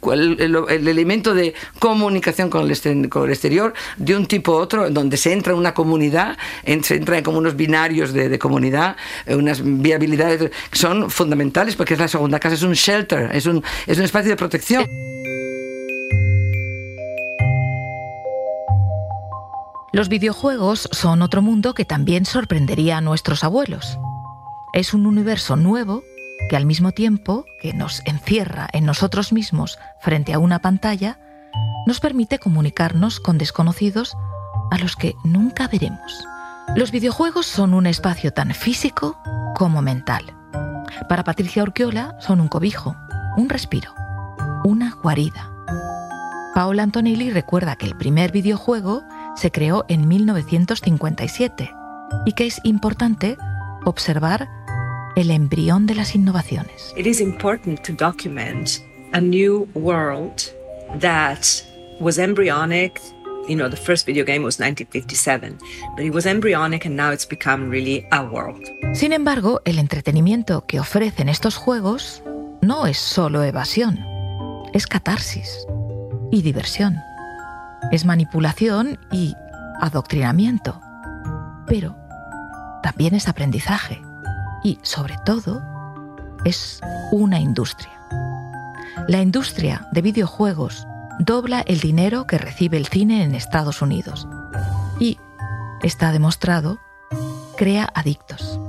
elemento 0.70 1.34
de 1.34 1.54
comunicación 1.80 2.50
con 2.50 2.70
el, 2.70 3.10
con 3.10 3.26
el 3.26 3.32
exterior 3.32 3.74
de 3.98 4.16
un 4.16 4.26
tipo 4.26 4.54
u 4.54 4.56
otro, 4.56 4.90
donde 4.90 5.18
se 5.18 5.34
entra 5.34 5.54
en 5.54 5.60
una 5.60 5.74
comunidad, 5.74 6.38
se 6.82 6.96
entra 6.96 7.18
en 7.18 7.24
como 7.24 7.38
unos 7.38 7.56
binarios 7.56 8.14
de, 8.14 8.30
de, 8.30 8.40
comunidad, 8.40 8.96
eh, 9.26 9.36
unas 9.36 9.62
viabilidades 9.64 10.52
que 10.70 10.78
son 10.78 11.10
fundamentales, 11.10 11.76
porque 11.76 11.94
es 11.94 12.00
la 12.00 12.08
segunda 12.08 12.40
casa, 12.40 12.56
es 12.56 12.64
un 12.64 12.74
shelter, 12.74 13.30
es 13.34 13.46
un, 13.46 13.64
es 13.88 13.98
un 13.98 14.04
espacio 14.04 14.30
de 14.30 14.38
protección. 14.38 15.11
Los 19.94 20.08
videojuegos 20.08 20.88
son 20.94 21.22
otro 21.22 21.42
mundo 21.42 21.74
que 21.74 21.84
también 21.84 22.26
sorprendería 22.26 22.98
a 22.98 23.02
nuestros 23.02 23.44
abuelos. 23.44 24.00
Es 24.72 24.94
un 24.94 25.06
universo 25.06 25.58
nuevo 25.58 26.02
que 26.50 26.56
al 26.56 26.66
mismo 26.66 26.94
tiempo 26.94 27.44
que 27.62 27.74
nos 27.74 28.02
encierra 28.06 28.70
en 28.72 28.86
nosotros 28.86 29.34
mismos 29.34 29.78
frente 30.00 30.34
a 30.34 30.40
una 30.40 30.60
pantalla, 30.60 31.20
nos 31.86 32.00
permite 32.00 32.40
comunicarnos 32.40 33.20
con 33.20 33.38
desconocidos 33.38 34.16
a 34.72 34.78
los 34.78 34.96
que 34.96 35.14
nunca 35.26 35.68
veremos. 35.68 36.26
Los 36.74 36.92
videojuegos 36.92 37.46
son 37.46 37.74
un 37.74 37.86
espacio 37.86 38.32
tan 38.32 38.54
físico 38.54 39.18
como 39.56 39.82
mental. 39.82 40.24
Para 41.10 41.26
Patricia 41.26 41.64
Orquiola 41.64 42.16
son 42.22 42.40
un 42.40 42.48
cobijo, 42.48 42.96
un 43.36 43.50
respiro, 43.50 43.94
una 44.64 44.96
guarida. 45.04 45.52
Paola 46.56 46.84
Antonelli 46.84 47.30
recuerda 47.30 47.76
que 47.76 47.86
el 47.86 47.98
primer 47.98 48.32
videojuego 48.32 49.04
se 49.36 49.52
creó 49.52 49.86
en 49.88 50.08
1957 50.08 51.72
y 52.26 52.34
que 52.34 52.46
es 52.46 52.60
importante 52.64 53.38
observar 53.86 54.50
el 55.16 55.32
embrión 55.32 55.88
de 55.88 55.96
las 55.96 56.16
innovaciones. 56.16 56.94
It 56.96 57.06
is 57.06 57.20
important 57.20 57.82
to 57.84 57.94
document 57.94 58.82
a 59.14 59.22
new 59.22 59.68
world 59.74 60.42
that 61.00 61.44
was 62.00 62.18
embryonic. 62.18 63.00
You 63.48 63.56
know, 63.56 63.70
the 63.70 63.78
first 63.78 64.06
video 64.06 64.24
game 64.24 64.44
was 64.44 64.60
1957, 64.60 65.58
but 65.96 66.06
it 66.06 66.14
was 66.14 66.26
embryonic 66.26 66.86
and 66.86 66.96
now 66.96 67.12
it's 67.12 67.28
become 67.28 67.70
really 67.70 68.06
a 68.12 68.22
world. 68.24 68.64
Sin 68.94 69.14
embargo, 69.14 69.62
el 69.66 69.80
entretenimiento 69.80 70.66
que 70.68 70.80
ofrecen 70.80 71.28
estos 71.28 71.56
juegos 71.56 72.24
no 72.62 72.86
es 72.86 72.98
solo 72.98 73.44
evasión, 73.44 74.00
es 74.74 74.86
catarsis 74.86 75.66
y 76.32 76.44
diversión 76.44 76.96
es 77.92 78.06
manipulación 78.06 79.00
y 79.12 79.36
adoctrinamiento, 79.80 80.80
pero 81.66 81.96
también 82.84 83.16
es 83.16 83.28
aprendizaje 83.28 84.02
y, 84.64 84.80
sobre 84.84 85.16
todo, 85.26 85.62
es 86.46 86.82
una 87.12 87.40
industria. 87.40 87.92
La 89.08 89.22
industria 89.22 89.88
de 89.92 90.02
videojuegos 90.02 90.86
dobla 91.20 91.62
el 91.62 91.80
dinero 91.80 92.28
que 92.28 92.38
recibe 92.38 92.78
el 92.78 92.88
cine 92.88 93.24
en 93.24 93.36
Estados 93.36 93.82
Unidos 93.82 94.28
y, 95.00 95.18
está 95.82 96.12
demostrado, 96.12 96.80
crea 97.58 97.90
adictos. 97.94 98.60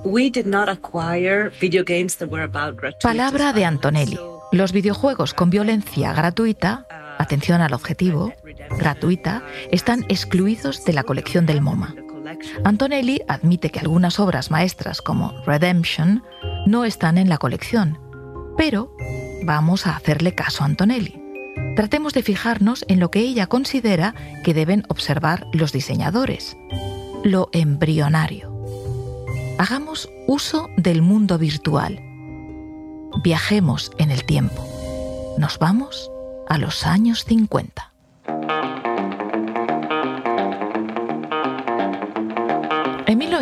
Palabra 3.02 3.52
de 3.52 3.64
Antonelli. 3.64 4.18
Los 4.52 4.72
videojuegos 4.72 5.32
con 5.32 5.50
violencia 5.50 6.12
gratuita 6.12 6.86
atención 7.18 7.60
al 7.60 7.72
objetivo, 7.72 8.32
gratuita, 8.78 9.42
están 9.70 10.04
excluidos 10.08 10.84
de 10.84 10.92
la 10.92 11.04
colección 11.04 11.46
del 11.46 11.60
MoMA. 11.60 11.94
Antonelli 12.64 13.20
admite 13.28 13.70
que 13.70 13.80
algunas 13.80 14.18
obras 14.18 14.50
maestras 14.50 15.02
como 15.02 15.32
Redemption 15.44 16.22
no 16.66 16.84
están 16.84 17.18
en 17.18 17.28
la 17.28 17.38
colección, 17.38 17.98
pero 18.56 18.94
vamos 19.44 19.86
a 19.86 19.96
hacerle 19.96 20.34
caso 20.34 20.62
a 20.62 20.66
Antonelli. 20.66 21.20
Tratemos 21.76 22.12
de 22.12 22.22
fijarnos 22.22 22.84
en 22.88 23.00
lo 23.00 23.10
que 23.10 23.20
ella 23.20 23.46
considera 23.46 24.14
que 24.44 24.54
deben 24.54 24.84
observar 24.88 25.46
los 25.52 25.72
diseñadores, 25.72 26.56
lo 27.24 27.48
embrionario. 27.52 28.52
Hagamos 29.58 30.10
uso 30.26 30.68
del 30.76 31.02
mundo 31.02 31.38
virtual. 31.38 32.00
Viajemos 33.22 33.92
en 33.98 34.10
el 34.10 34.24
tiempo. 34.24 34.66
Nos 35.38 35.58
vamos 35.58 36.10
a 36.48 36.58
los 36.58 36.86
años 36.86 37.24
50. 37.24 37.92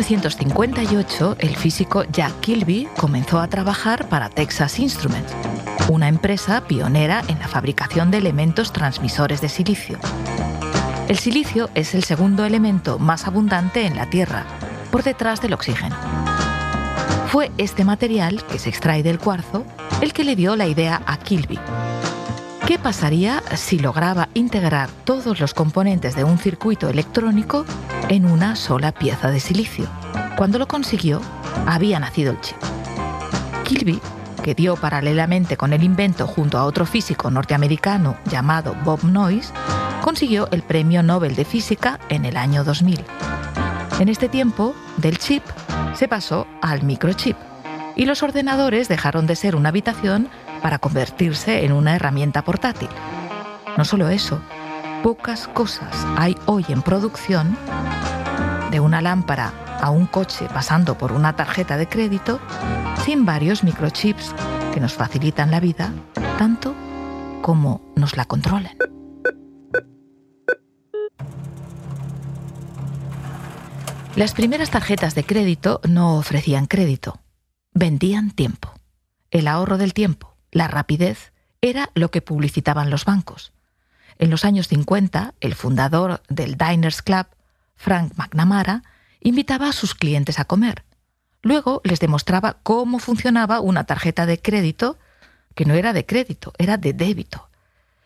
1958, 0.01 1.35
el 1.37 1.55
físico 1.55 2.03
Jack 2.11 2.39
Kilby 2.39 2.87
comenzó 2.97 3.39
a 3.39 3.47
trabajar 3.47 4.09
para 4.09 4.29
Texas 4.29 4.79
Instruments, 4.79 5.31
una 5.89 6.07
empresa 6.07 6.61
pionera 6.67 7.21
en 7.27 7.37
la 7.37 7.47
fabricación 7.47 8.09
de 8.09 8.17
elementos 8.17 8.73
transmisores 8.73 9.41
de 9.41 9.49
silicio. 9.49 9.99
El 11.07 11.19
silicio 11.19 11.69
es 11.75 11.93
el 11.93 12.03
segundo 12.03 12.45
elemento 12.45 12.97
más 12.97 13.27
abundante 13.27 13.85
en 13.85 13.95
la 13.95 14.09
Tierra, 14.09 14.45
por 14.91 15.03
detrás 15.03 15.39
del 15.39 15.53
oxígeno. 15.53 15.95
Fue 17.27 17.51
este 17.59 17.85
material, 17.85 18.43
que 18.47 18.57
se 18.57 18.69
extrae 18.69 19.03
del 19.03 19.19
cuarzo, 19.19 19.65
el 20.01 20.13
que 20.13 20.23
le 20.23 20.35
dio 20.35 20.55
la 20.55 20.65
idea 20.65 21.03
a 21.05 21.17
Kilby, 21.17 21.59
¿Qué 22.67 22.77
pasaría 22.79 23.41
si 23.55 23.79
lograba 23.79 24.29
integrar 24.33 24.89
todos 25.03 25.39
los 25.39 25.53
componentes 25.53 26.15
de 26.15 26.23
un 26.23 26.37
circuito 26.37 26.89
electrónico 26.89 27.65
en 28.07 28.25
una 28.25 28.55
sola 28.55 28.91
pieza 28.91 29.29
de 29.29 29.39
silicio? 29.39 29.87
Cuando 30.37 30.59
lo 30.59 30.67
consiguió, 30.67 31.21
había 31.65 31.99
nacido 31.99 32.31
el 32.31 32.39
chip. 32.41 32.57
Kilby, 33.65 33.99
que 34.43 34.55
dio 34.55 34.75
paralelamente 34.75 35.57
con 35.57 35.73
el 35.73 35.83
invento 35.83 36.27
junto 36.27 36.57
a 36.57 36.65
otro 36.65 36.85
físico 36.85 37.29
norteamericano 37.31 38.15
llamado 38.25 38.75
Bob 38.85 39.03
Noyce, 39.03 39.53
consiguió 40.01 40.47
el 40.51 40.61
Premio 40.61 41.03
Nobel 41.03 41.35
de 41.35 41.45
Física 41.45 41.99
en 42.09 42.25
el 42.25 42.37
año 42.37 42.63
2000. 42.63 43.03
En 43.99 44.07
este 44.07 44.29
tiempo, 44.29 44.75
del 44.97 45.17
chip 45.17 45.43
se 45.93 46.07
pasó 46.07 46.47
al 46.61 46.83
microchip 46.83 47.37
y 47.95 48.05
los 48.05 48.23
ordenadores 48.23 48.87
dejaron 48.87 49.27
de 49.27 49.35
ser 49.35 49.55
una 49.55 49.69
habitación 49.69 50.29
para 50.61 50.79
convertirse 50.79 51.65
en 51.65 51.71
una 51.71 51.95
herramienta 51.95 52.43
portátil. 52.43 52.89
No 53.77 53.85
solo 53.85 54.09
eso, 54.09 54.41
pocas 55.03 55.47
cosas 55.47 55.93
hay 56.17 56.35
hoy 56.45 56.65
en 56.69 56.81
producción, 56.81 57.57
de 58.71 58.79
una 58.79 59.01
lámpara 59.01 59.53
a 59.81 59.89
un 59.89 60.05
coche 60.05 60.47
pasando 60.53 60.97
por 60.97 61.11
una 61.11 61.35
tarjeta 61.35 61.77
de 61.77 61.87
crédito, 61.87 62.39
sin 63.03 63.25
varios 63.25 63.63
microchips 63.63 64.33
que 64.73 64.79
nos 64.79 64.93
facilitan 64.93 65.51
la 65.51 65.59
vida 65.59 65.91
tanto 66.37 66.73
como 67.41 67.81
nos 67.95 68.15
la 68.17 68.25
controlan. 68.25 68.75
Las 74.15 74.33
primeras 74.33 74.69
tarjetas 74.69 75.15
de 75.15 75.23
crédito 75.23 75.79
no 75.87 76.17
ofrecían 76.17 76.65
crédito, 76.65 77.21
vendían 77.73 78.31
tiempo. 78.31 78.73
El 79.29 79.47
ahorro 79.47 79.77
del 79.77 79.93
tiempo, 79.93 80.30
la 80.51 80.67
rapidez, 80.67 81.31
era 81.61 81.89
lo 81.93 82.11
que 82.11 82.21
publicitaban 82.21 82.89
los 82.89 83.05
bancos. 83.05 83.51
En 84.17 84.29
los 84.29 84.45
años 84.45 84.67
50, 84.67 85.33
el 85.39 85.55
fundador 85.55 86.21
del 86.29 86.57
Diners 86.57 87.01
Club, 87.01 87.27
Frank 87.75 88.13
McNamara, 88.15 88.83
invitaba 89.21 89.69
a 89.69 89.73
sus 89.73 89.95
clientes 89.95 90.39
a 90.39 90.45
comer. 90.45 90.83
Luego 91.41 91.81
les 91.83 91.99
demostraba 91.99 92.57
cómo 92.63 92.99
funcionaba 92.99 93.61
una 93.61 93.85
tarjeta 93.85 94.25
de 94.25 94.39
crédito 94.39 94.99
que 95.55 95.65
no 95.65 95.73
era 95.73 95.93
de 95.93 96.05
crédito, 96.05 96.53
era 96.57 96.77
de 96.77 96.93
débito. 96.93 97.49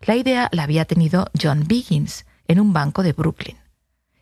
La 0.02 0.16
idea 0.16 0.50
la 0.52 0.64
había 0.64 0.86
tenido 0.86 1.30
John 1.42 1.66
Biggins 1.68 2.26
en 2.48 2.60
un 2.60 2.74
banco 2.74 3.04
de 3.04 3.14
Brooklyn. 3.14 3.58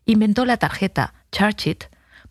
Inventó 0.05 0.45
la 0.45 0.57
tarjeta 0.57 1.13
Charge 1.31 1.77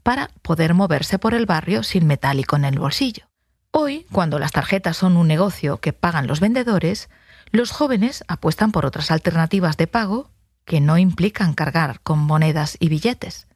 para 0.03 0.31
poder 0.43 0.75
moverse 0.75 1.19
por 1.19 1.35
el 1.35 1.47
barrio 1.47 1.83
sin 1.83 2.07
metálico 2.07 2.57
en 2.57 2.65
el 2.65 2.79
bolsillo. 2.79 3.32
Hoy, 3.73 4.07
cuando 4.13 4.39
las 4.39 4.53
tarjetas 4.53 4.99
son 4.99 5.17
un 5.17 5.27
negocio 5.27 5.79
que 5.79 5.95
pagan 5.95 6.27
los 6.27 6.41
vendedores, 6.41 7.09
los 7.51 7.71
jóvenes 7.71 8.23
apuestan 8.29 8.71
por 8.71 8.85
otras 8.85 9.11
alternativas 9.11 9.79
de 9.79 9.87
pago 9.87 10.31
que 10.67 10.81
no 10.81 10.99
implican 10.99 11.55
cargar 11.55 12.01
con 12.03 12.19
monedas 12.19 12.77
y 12.81 12.91
billetes. 12.91 13.49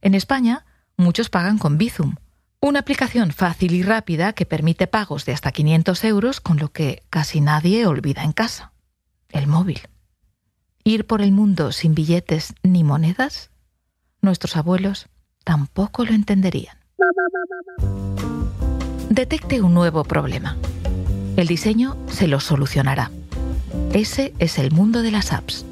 En 0.00 0.14
España, 0.14 0.66
muchos 0.96 1.30
pagan 1.30 1.58
con 1.58 1.78
Bizum, 1.78 2.16
una 2.60 2.80
aplicación 2.80 3.30
fácil 3.30 3.74
y 3.74 3.84
rápida 3.84 4.32
que 4.32 4.46
permite 4.46 4.88
pagos 4.88 5.24
de 5.24 5.32
hasta 5.32 5.52
500 5.52 6.04
euros 6.04 6.40
con 6.40 6.58
lo 6.58 6.72
que 6.72 7.04
casi 7.08 7.40
nadie 7.40 7.86
olvida 7.86 8.24
en 8.24 8.32
casa. 8.32 8.72
El 9.28 9.46
móvil. 9.46 9.80
Ir 10.84 11.06
por 11.06 11.22
el 11.22 11.30
mundo 11.30 11.70
sin 11.70 11.94
billetes 11.94 12.54
ni 12.64 12.82
monedas 12.82 13.52
nuestros 14.22 14.56
abuelos 14.56 15.08
tampoco 15.44 16.04
lo 16.04 16.12
entenderían. 16.12 16.78
Detecte 19.12 19.60
un 19.60 19.74
nuevo 19.74 20.04
problema. 20.04 20.56
El 21.36 21.46
diseño 21.46 21.98
se 22.08 22.26
lo 22.28 22.40
solucionará. 22.40 23.10
Ese 23.92 24.32
es 24.38 24.56
el 24.58 24.70
mundo 24.70 25.02
de 25.02 25.10
las 25.10 25.34
apps. 25.34 25.66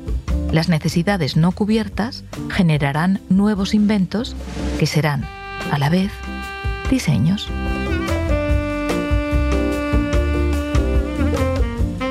Las 0.53 0.69
necesidades 0.69 1.39
no 1.39 1.51
cubiertas 1.53 2.23
generarán 2.51 3.23
nuevos 3.31 3.73
inventos 3.73 4.37
que 4.79 4.85
serán, 4.85 5.25
a 5.73 5.79
la 5.79 5.89
vez, 5.89 6.13
diseños. 6.91 7.49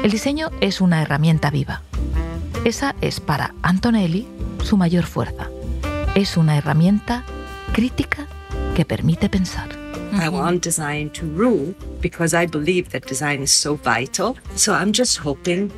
El 0.04 0.10
diseño 0.10 0.50
es 0.62 0.82
una 0.82 1.04
herramienta 1.04 1.52
viva. 1.52 1.84
Esa 2.66 2.96
es 3.02 3.20
para 3.20 3.54
Antonelli 3.62 4.28
su 4.64 4.78
mayor 4.78 5.04
fuerza 5.04 5.48
es 6.16 6.38
una 6.38 6.58
herramienta 6.58 7.24
crítica 7.72 8.26
que 8.76 8.84
permite 8.84 9.30
pensar. 9.30 9.79
I 10.14 10.30
want 10.30 10.62
design 10.62 11.10
to 11.12 11.26
rule 11.26 11.74
because 12.02 12.34
I 12.34 12.46
believe 12.46 12.90
that 12.90 13.06
design 13.06 13.42
is 13.42 13.52
so 13.52 13.76
vital. 13.76 14.38
So 14.56 14.74
I'm 14.74 14.92
just 14.92 15.18
hoping 15.18 15.72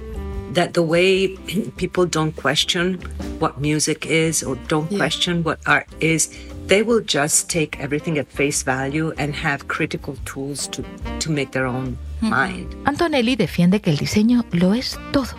that 0.53 0.73
the 0.73 0.83
way 0.83 1.27
people 1.77 2.05
don't 2.05 2.35
question 2.35 2.99
what 3.39 3.59
music 3.59 4.05
is 4.05 4.43
or 4.43 4.55
don't 4.67 4.91
yeah. 4.91 4.97
question 4.97 5.43
what 5.43 5.59
art 5.65 5.87
is, 5.99 6.29
they 6.67 6.83
will 6.83 7.01
just 7.01 7.49
take 7.49 7.79
everything 7.79 8.17
at 8.17 8.27
face 8.27 8.63
value 8.63 9.13
and 9.17 9.35
have 9.35 9.67
critical 9.67 10.15
tools 10.25 10.67
to, 10.67 10.83
to 11.19 11.31
make 11.31 11.51
their 11.51 11.65
own 11.65 11.97
mind. 12.21 12.75
Antonelli 12.85 13.35
defiende 13.35 13.81
que 13.81 13.91
el 13.91 13.97
diseño 13.97 14.45
lo 14.51 14.73
es 14.73 14.97
todo, 15.11 15.35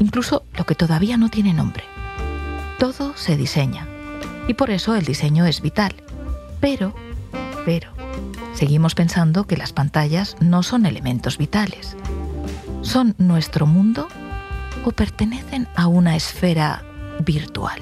incluso 0.00 0.44
lo 0.56 0.64
que 0.64 0.74
todavía 0.74 1.16
no 1.16 1.28
tiene 1.28 1.52
nombre. 1.52 1.84
Todo 2.78 3.14
se 3.16 3.36
diseña 3.36 3.86
y 4.46 4.54
por 4.54 4.70
eso 4.70 4.94
el 4.94 5.04
diseño 5.04 5.46
es 5.46 5.60
vital. 5.60 5.94
Pero, 6.60 6.94
pero, 7.64 7.97
seguimos 8.58 8.96
pensando 8.96 9.44
que 9.44 9.56
las 9.56 9.72
pantallas 9.72 10.36
no 10.40 10.64
son 10.64 10.84
elementos 10.84 11.38
vitales. 11.38 11.96
¿Son 12.82 13.14
nuestro 13.16 13.66
mundo 13.66 14.08
o 14.84 14.90
pertenecen 14.90 15.68
a 15.76 15.86
una 15.86 16.16
esfera 16.16 16.82
virtual? 17.24 17.80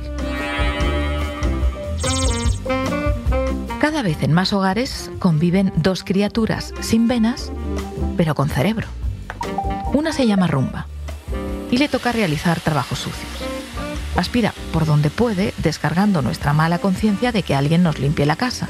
Cada 3.81 4.03
vez 4.03 4.23
en 4.23 4.35
más 4.35 4.53
hogares 4.53 5.11
conviven 5.19 5.73
dos 5.77 6.05
criaturas 6.05 6.75
sin 6.81 7.09
venas, 7.09 7.51
pero 8.19 8.35
con 8.35 8.51
cerebro. 8.51 8.89
Una 9.95 10.13
se 10.13 10.27
llama 10.27 10.47
Rumba 10.47 10.89
y 11.71 11.79
le 11.79 11.89
toca 11.89 12.13
realizar 12.13 12.61
trabajos 12.61 12.99
sucios 12.99 13.33
aspira 14.15 14.55
por 14.73 14.87
donde 14.87 15.11
puede, 15.11 15.53
descargando 15.59 16.23
nuestra 16.23 16.55
mala 16.55 16.79
conciencia 16.79 17.33
de 17.33 17.43
que 17.43 17.55
alguien 17.55 17.83
nos 17.83 17.99
limpie 17.99 18.25
la 18.25 18.37
casa 18.37 18.67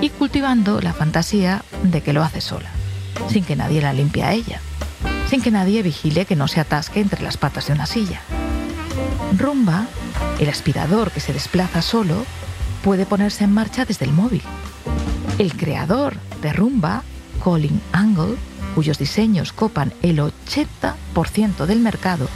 y 0.00 0.10
cultivando 0.10 0.80
la 0.80 0.92
fantasía 0.92 1.62
de 1.82 2.02
que 2.02 2.12
lo 2.12 2.22
hace 2.22 2.40
sola, 2.40 2.70
sin 3.28 3.44
que 3.44 3.56
nadie 3.56 3.80
la 3.80 3.92
limpie 3.92 4.22
a 4.22 4.32
ella, 4.32 4.60
sin 5.28 5.42
que 5.42 5.50
nadie 5.50 5.82
vigile 5.82 6.26
que 6.26 6.36
no 6.36 6.48
se 6.48 6.60
atasque 6.60 7.00
entre 7.00 7.22
las 7.22 7.36
patas 7.36 7.66
de 7.66 7.72
una 7.72 7.86
silla. 7.86 8.20
Rumba, 9.36 9.86
el 10.38 10.48
aspirador 10.48 11.10
que 11.10 11.20
se 11.20 11.32
desplaza 11.32 11.82
solo, 11.82 12.24
puede 12.82 13.06
ponerse 13.06 13.44
en 13.44 13.52
marcha 13.52 13.84
desde 13.84 14.04
el 14.04 14.12
móvil. 14.12 14.42
El 15.38 15.56
creador 15.56 16.16
de 16.42 16.52
Rumba, 16.52 17.02
Colin 17.42 17.80
Angle, 17.92 18.36
cuyos 18.74 18.98
diseños 18.98 19.52
copan 19.52 19.92
el 20.02 20.18
80% 20.18 21.66
del 21.66 21.80
mercado, 21.80 22.28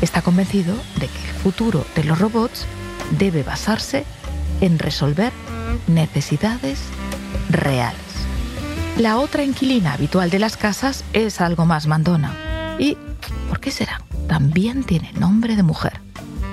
está 0.00 0.22
convencido 0.22 0.74
de 1.00 1.08
que 1.08 1.18
futuro 1.42 1.84
de 1.94 2.04
los 2.04 2.18
robots 2.18 2.66
debe 3.18 3.42
basarse 3.42 4.04
en 4.60 4.78
resolver 4.78 5.32
necesidades 5.86 6.80
reales. 7.50 8.00
La 8.96 9.18
otra 9.18 9.44
inquilina 9.44 9.92
habitual 9.92 10.30
de 10.30 10.38
las 10.38 10.56
casas 10.56 11.04
es 11.12 11.40
algo 11.40 11.66
más 11.66 11.86
mandona. 11.86 12.32
¿Y 12.78 12.96
por 13.48 13.60
qué 13.60 13.70
será? 13.70 14.02
También 14.26 14.84
tiene 14.84 15.12
nombre 15.12 15.56
de 15.56 15.62
mujer. 15.62 16.00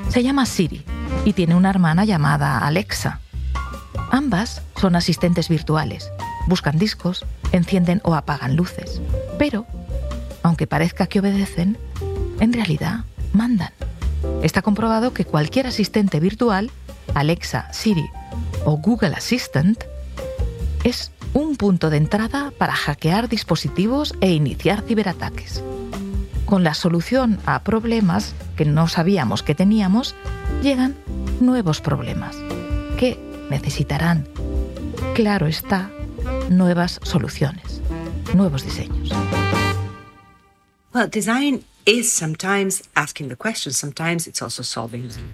Se 0.10 0.24
llama 0.24 0.46
Siri 0.46 0.86
y 1.26 1.34
tiene 1.34 1.56
una 1.56 1.70
hermana 1.70 2.06
llamada 2.06 2.60
Alexa. 2.60 3.20
Ambas 4.12 4.62
son 4.76 4.96
asistentes 4.96 5.50
virtuales. 5.50 6.12
Buscan 6.48 6.78
discos, 6.78 7.26
encienden 7.52 8.02
o 8.04 8.14
apagan 8.14 8.56
luces. 8.56 9.02
Pero, 9.40 9.66
aunque 10.44 10.68
parezca 10.68 11.08
que 11.08 11.20
obedecen, 11.20 11.78
en 12.40 12.54
realidad 12.54 13.06
mandan. 13.34 13.72
Está 14.44 14.62
comprobado 14.62 15.14
que 15.14 15.26
cualquier 15.26 15.68
asistente 15.68 16.20
virtual, 16.20 16.72
Alexa, 17.16 17.74
Siri 17.74 18.08
o 18.66 18.78
Google 18.78 19.16
Assistant, 19.16 19.84
es 20.84 21.12
un 21.34 21.56
punto 21.56 21.90
de 21.90 21.98
entrada 21.98 22.52
para 22.58 22.74
hackear 22.74 23.30
dispositivos 23.30 24.14
e 24.22 24.32
iniciar 24.32 24.82
ciberataques. 24.82 25.64
Con 26.46 26.64
la 26.64 26.74
solución 26.74 27.40
a 27.46 27.64
problemas 27.64 28.36
que 28.56 28.66
no 28.66 28.88
sabíamos 28.88 29.42
que 29.42 29.56
teníamos, 29.56 30.16
llegan 30.62 30.96
nuevos 31.40 31.82
problemas 31.82 32.36
que 32.98 33.20
necesitarán, 33.50 34.28
claro 35.14 35.48
está, 35.48 35.90
nuevas 36.50 37.00
soluciones, 37.04 37.82
nuevos 38.34 38.64
diseños. 38.64 39.10
Well, 40.94 41.10
design 41.10 41.66
is 41.86 42.12
sometimes 42.12 42.84
asking 42.96 43.28
the 43.28 43.36
question, 43.36 43.74
sometimes 43.74 44.28
it's 44.28 44.42
also 44.42 44.64
solving 44.64 45.10
them. 45.10 45.34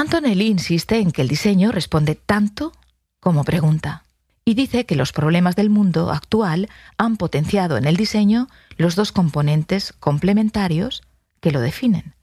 Antonelli 0.00 0.46
insiste 0.46 0.98
en 0.98 1.12
que 1.12 1.20
el 1.20 1.28
diseño 1.28 1.72
responde 1.72 2.14
tanto 2.14 2.72
como 3.20 3.44
pregunta 3.44 4.04
y 4.46 4.54
dice 4.54 4.86
que 4.86 4.96
los 4.96 5.12
problemas 5.12 5.56
del 5.56 5.68
mundo 5.68 6.10
actual 6.10 6.70
han 6.96 7.18
potenciado 7.18 7.76
en 7.76 7.84
el 7.84 7.98
diseño 7.98 8.48
los 8.78 8.96
dos 8.96 9.12
componentes 9.12 9.92
complementarios 10.00 11.02
que 11.42 11.50
lo 11.52 11.60
definen, 11.60 12.14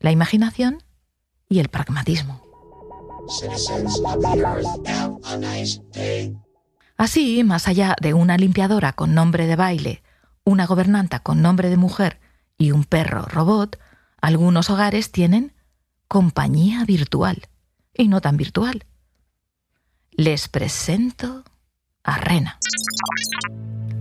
la 0.00 0.10
imaginación 0.10 0.82
y 1.48 1.60
el 1.60 1.68
pragmatismo. 1.68 2.42
Así, 6.96 7.44
más 7.44 7.68
allá 7.68 7.94
de 8.02 8.12
una 8.12 8.36
limpiadora 8.36 8.92
con 8.92 9.14
nombre 9.14 9.46
de 9.46 9.54
baile, 9.54 10.02
una 10.42 10.66
gobernanta 10.66 11.20
con 11.20 11.42
nombre 11.42 11.70
de 11.70 11.76
mujer 11.76 12.18
y 12.58 12.72
un 12.72 12.82
perro 12.82 13.22
robot, 13.22 13.78
algunos 14.20 14.68
hogares 14.68 15.12
tienen 15.12 15.52
compañía 16.08 16.84
virtual 16.86 17.48
y 17.94 18.08
no 18.08 18.22
tan 18.22 18.38
virtual. 18.38 18.84
Les 20.10 20.48
presento 20.48 21.44
a 22.02 22.16
Rena. 22.16 22.58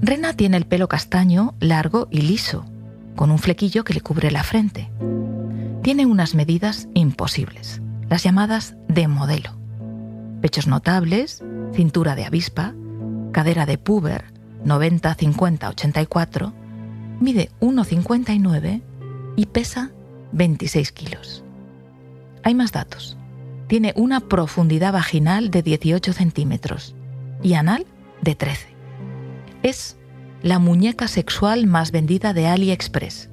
Rena 0.01 0.33
tiene 0.33 0.57
el 0.57 0.65
pelo 0.65 0.87
castaño, 0.87 1.55
largo 1.59 2.07
y 2.09 2.21
liso, 2.21 2.65
con 3.15 3.29
un 3.29 3.39
flequillo 3.39 3.83
que 3.83 3.93
le 3.93 4.01
cubre 4.01 4.31
la 4.31 4.43
frente. 4.43 4.89
Tiene 5.83 6.05
unas 6.05 6.33
medidas 6.33 6.87
imposibles, 6.93 7.81
las 8.09 8.23
llamadas 8.23 8.75
de 8.87 9.07
modelo. 9.07 9.57
Pechos 10.41 10.67
notables, 10.67 11.43
cintura 11.73 12.15
de 12.15 12.25
avispa, 12.25 12.73
cadera 13.33 13.65
de 13.65 13.77
puber, 13.77 14.33
90, 14.63 15.13
50, 15.13 15.69
84, 15.69 16.53
mide 17.19 17.51
1,59 17.59 18.81
y 19.35 19.45
pesa 19.47 19.91
26 20.31 20.91
kilos. 20.91 21.43
Hay 22.47 22.55
más 22.55 22.71
datos. 22.71 23.17
Tiene 23.67 23.91
una 23.97 24.21
profundidad 24.21 24.93
vaginal 24.93 25.51
de 25.51 25.63
18 25.63 26.13
centímetros 26.13 26.95
y 27.43 27.55
anal 27.55 27.85
de 28.21 28.35
13. 28.35 28.69
Es 29.63 29.97
la 30.41 30.57
muñeca 30.57 31.09
sexual 31.09 31.67
más 31.67 31.91
vendida 31.91 32.31
de 32.31 32.47
AliExpress. 32.47 33.29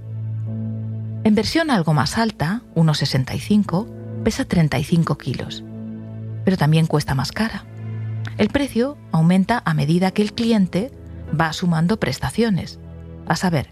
En 1.22 1.32
versión 1.36 1.70
algo 1.70 1.94
más 1.94 2.18
alta, 2.18 2.62
1,65, 2.74 3.86
pesa 4.24 4.46
35 4.46 5.16
kilos, 5.16 5.62
pero 6.44 6.56
también 6.56 6.88
cuesta 6.88 7.14
más 7.14 7.30
cara. 7.30 7.66
El 8.36 8.48
precio 8.48 8.98
aumenta 9.12 9.62
a 9.64 9.74
medida 9.74 10.10
que 10.10 10.22
el 10.22 10.32
cliente 10.32 10.90
va 11.40 11.52
sumando 11.52 12.00
prestaciones. 12.00 12.80
A 13.28 13.36
saber, 13.36 13.70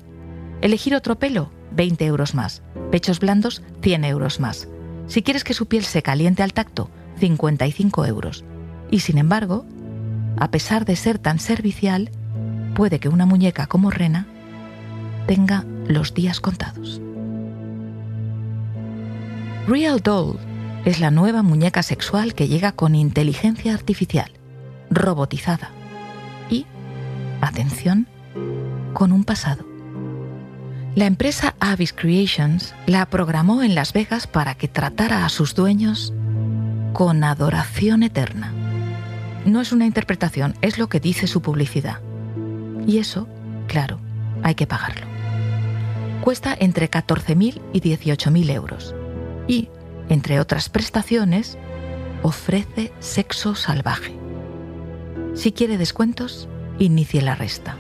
elegir 0.61 0.95
otro 0.95 1.19
pelo, 1.19 1.51
20 1.73 2.07
euros 2.07 2.37
más. 2.37 2.63
Pechos 2.93 3.19
blandos, 3.19 3.65
100 3.81 4.05
euros 4.05 4.39
más. 4.39 4.69
Si 5.13 5.21
quieres 5.21 5.45
que 5.45 5.53
su 5.53 5.67
piel 5.67 5.85
se 5.85 6.01
caliente 6.03 6.43
al 6.43 6.55
tacto, 6.55 6.89
55 7.19 8.07
euros. 8.07 8.47
Y 8.91 9.01
sin 9.01 9.19
embargo, 9.19 9.67
a 10.39 10.51
pesar 10.51 10.87
de 10.87 10.97
ser 10.97 11.19
tan 11.19 11.39
servicial, 11.39 12.11
puede 12.75 12.99
que 12.99 13.11
una 13.11 13.27
muñeca 13.27 13.67
como 13.67 13.91
Rena 13.91 14.27
tenga 15.27 15.67
los 15.87 16.15
días 16.15 16.41
contados. 16.41 17.03
Real 19.69 20.01
Doll 20.01 20.39
es 20.87 20.99
la 20.99 21.11
nueva 21.11 21.43
muñeca 21.43 21.83
sexual 21.83 22.33
que 22.33 22.49
llega 22.49 22.73
con 22.73 22.95
inteligencia 22.95 23.75
artificial, 23.75 24.33
robotizada 24.89 25.73
y, 26.49 26.65
atención, 27.43 28.07
con 28.95 29.13
un 29.13 29.25
pasado. 29.25 29.72
La 30.95 31.07
empresa 31.07 31.55
Avis 31.59 31.95
Creations 31.95 32.75
la 32.87 33.07
programó 33.07 33.63
en 33.63 33.75
Las 33.75 33.95
Vegas 33.95 34.27
para 34.27 34.55
que 34.57 34.69
tratara 34.69 35.25
a 35.25 35.31
sus 35.31 35.55
dueños 35.55 36.13
con 36.93 37.25
adoración 37.25 38.03
eterna. 38.03 38.53
No 39.47 39.63
es 39.63 39.73
una 39.73 39.87
interpretación, 39.87 40.55
es 40.61 40.77
lo 40.77 40.91
que 40.91 41.01
dice 41.01 41.27
su 41.27 41.41
publicidad. 41.41 42.01
Y 42.87 42.99
eso, 42.99 43.27
claro, 43.69 44.01
hay 44.43 44.55
que 44.55 44.67
pagarlo. 44.67 45.07
Cuesta 46.21 46.55
entre 46.61 46.91
14.000 46.91 47.63
y 47.73 47.81
18.000 47.81 48.51
euros. 48.51 48.95
Y, 49.49 49.71
entre 50.11 50.41
otras 50.41 50.69
prestaciones, 50.69 51.57
ofrece 52.23 52.93
sexo 53.01 53.55
salvaje. 53.55 54.15
Si 55.35 55.53
quiere 55.53 55.79
descuentos, 55.79 56.51
inicie 56.79 57.23
la 57.23 57.35
resta. 57.35 57.77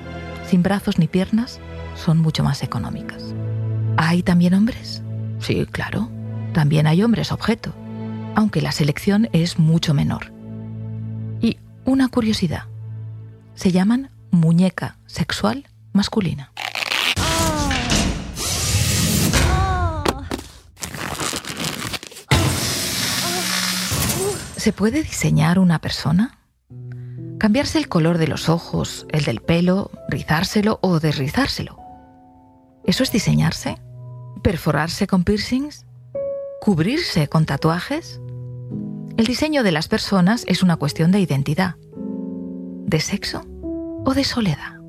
Sin 0.48 0.62
brazos 0.62 0.98
ni 0.98 1.08
piernas, 1.08 1.60
son 1.94 2.18
mucho 2.18 2.42
más 2.44 2.62
económicas. 2.62 3.34
¿Hay 3.96 4.22
también 4.22 4.54
hombres? 4.54 5.02
Sí, 5.38 5.66
claro. 5.66 6.10
También 6.52 6.86
hay 6.86 7.02
hombres 7.02 7.32
objeto, 7.32 7.74
aunque 8.34 8.60
la 8.60 8.72
selección 8.72 9.28
es 9.32 9.58
mucho 9.58 9.94
menor. 9.94 10.32
Y 11.40 11.58
una 11.84 12.08
curiosidad. 12.08 12.64
Se 13.54 13.72
llaman 13.72 14.10
muñeca 14.30 14.98
sexual 15.06 15.66
masculina. 15.92 16.52
¿Se 24.56 24.72
puede 24.72 25.02
diseñar 25.02 25.58
una 25.58 25.80
persona? 25.80 26.38
Cambiarse 27.38 27.78
el 27.78 27.88
color 27.88 28.18
de 28.18 28.28
los 28.28 28.48
ojos, 28.48 29.06
el 29.10 29.24
del 29.24 29.40
pelo, 29.40 29.90
rizárselo 30.08 30.78
o 30.82 31.00
desrizárselo. 31.00 31.81
¿Eso 32.84 33.02
es 33.02 33.12
diseñarse? 33.12 33.78
¿Perforarse 34.42 35.06
con 35.06 35.24
piercings? 35.24 35.86
¿Cubrirse 36.60 37.28
con 37.28 37.46
tatuajes? 37.46 38.20
El 39.16 39.26
diseño 39.26 39.62
de 39.62 39.72
las 39.72 39.88
personas 39.88 40.44
es 40.48 40.62
una 40.62 40.76
cuestión 40.76 41.12
de 41.12 41.20
identidad, 41.20 41.76
de 42.86 43.00
sexo 43.00 43.44
o 44.04 44.14
de 44.14 44.24
soledad. 44.24 44.80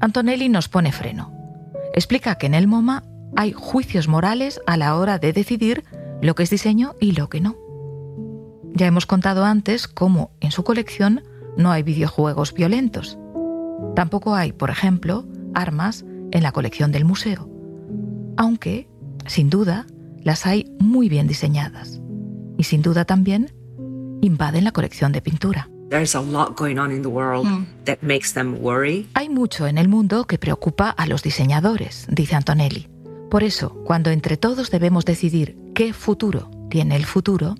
Antonelli 0.00 0.48
nos 0.48 0.68
pone 0.68 0.92
freno. 0.92 1.32
Explica 1.92 2.36
que 2.36 2.46
en 2.46 2.54
el 2.54 2.66
MoMA 2.66 3.04
hay 3.36 3.52
juicios 3.52 4.08
morales 4.08 4.60
a 4.66 4.76
la 4.76 4.96
hora 4.96 5.18
de 5.18 5.32
decidir 5.32 5.84
lo 6.22 6.34
que 6.34 6.44
es 6.44 6.50
diseño 6.50 6.94
y 7.00 7.12
lo 7.12 7.28
que 7.28 7.40
no. 7.40 7.56
Ya 8.74 8.86
hemos 8.86 9.06
contado 9.06 9.44
antes 9.44 9.88
cómo 9.88 10.30
en 10.40 10.50
su 10.50 10.64
colección 10.64 11.24
no 11.56 11.72
hay 11.72 11.82
videojuegos 11.82 12.54
violentos. 12.54 13.18
Tampoco 13.96 14.34
hay, 14.34 14.52
por 14.52 14.70
ejemplo, 14.70 15.26
armas 15.54 16.04
en 16.32 16.42
la 16.42 16.52
colección 16.52 16.92
del 16.92 17.04
museo. 17.04 17.48
Aunque, 18.36 18.88
sin 19.26 19.50
duda, 19.50 19.86
las 20.22 20.46
hay 20.46 20.70
muy 20.78 21.08
bien 21.08 21.26
diseñadas. 21.26 22.00
Y 22.56 22.64
sin 22.64 22.82
duda 22.82 23.04
también 23.04 23.52
invaden 24.20 24.64
la 24.64 24.72
colección 24.72 25.12
de 25.12 25.22
pintura. 25.22 25.68
Hay 29.14 29.28
mucho 29.28 29.66
en 29.66 29.78
el 29.78 29.88
mundo 29.88 30.26
que 30.26 30.38
preocupa 30.38 30.90
a 30.90 31.06
los 31.06 31.22
diseñadores, 31.22 32.06
dice 32.10 32.34
Antonelli. 32.34 32.88
Por 33.30 33.42
eso, 33.42 33.70
cuando 33.84 34.10
entre 34.10 34.36
todos 34.36 34.70
debemos 34.70 35.04
decidir 35.04 35.58
qué 35.74 35.92
futuro 35.92 36.50
tiene 36.68 36.96
el 36.96 37.06
futuro, 37.06 37.54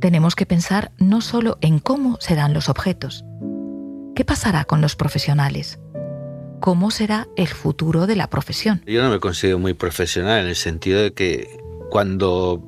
tenemos 0.00 0.34
que 0.34 0.46
pensar 0.46 0.92
no 0.98 1.20
solo 1.20 1.58
en 1.60 1.78
cómo 1.78 2.16
serán 2.20 2.54
los 2.54 2.68
objetos. 2.68 3.24
¿Qué 4.14 4.24
pasará 4.24 4.64
con 4.64 4.80
los 4.80 4.96
profesionales? 4.96 5.78
¿Cómo 6.64 6.90
será 6.90 7.28
el 7.36 7.48
futuro 7.48 8.06
de 8.06 8.16
la 8.16 8.30
profesión? 8.30 8.80
Yo 8.86 9.02
no 9.02 9.10
me 9.10 9.20
considero 9.20 9.58
muy 9.58 9.74
profesional 9.74 10.40
en 10.40 10.48
el 10.48 10.56
sentido 10.56 11.02
de 11.02 11.12
que 11.12 11.58
cuando 11.90 12.66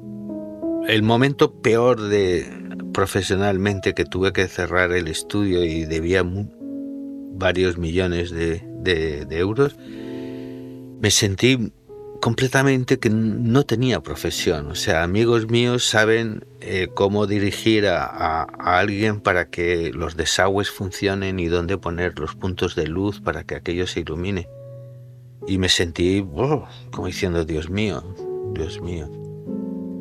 el 0.86 1.02
momento 1.02 1.62
peor 1.62 2.02
de 2.02 2.46
profesionalmente 2.92 3.94
que 3.94 4.04
tuve 4.04 4.34
que 4.34 4.48
cerrar 4.48 4.92
el 4.92 5.08
estudio 5.08 5.64
y 5.64 5.86
debía 5.86 6.22
varios 6.26 7.78
millones 7.78 8.30
de, 8.32 8.60
de 8.82 9.38
euros, 9.38 9.78
me 9.78 11.10
sentí 11.10 11.72
completamente 12.20 12.98
que 12.98 13.10
no 13.10 13.64
tenía 13.64 14.00
profesión. 14.00 14.70
O 14.70 14.74
sea, 14.74 15.02
amigos 15.02 15.48
míos 15.48 15.88
saben 15.88 16.44
eh, 16.60 16.88
cómo 16.94 17.26
dirigir 17.26 17.86
a, 17.86 18.42
alguien 18.42 19.20
para 19.20 19.48
que 19.50 19.92
los 19.92 20.16
desagües 20.16 20.70
funcionen 20.70 21.38
y 21.38 21.46
dónde 21.46 21.78
poner 21.78 22.18
los 22.18 22.34
puntos 22.34 22.74
de 22.74 22.86
luz 22.86 23.20
para 23.20 23.44
que 23.44 23.54
aquello 23.54 23.86
se 23.86 24.00
ilumine. 24.00 24.48
Y 25.46 25.58
me 25.58 25.68
sentí 25.68 26.26
oh, 26.34 26.66
como 26.90 27.06
diciendo, 27.06 27.44
Dios 27.44 27.70
mío, 27.70 28.02
Dios 28.54 28.80
mío. 28.80 29.08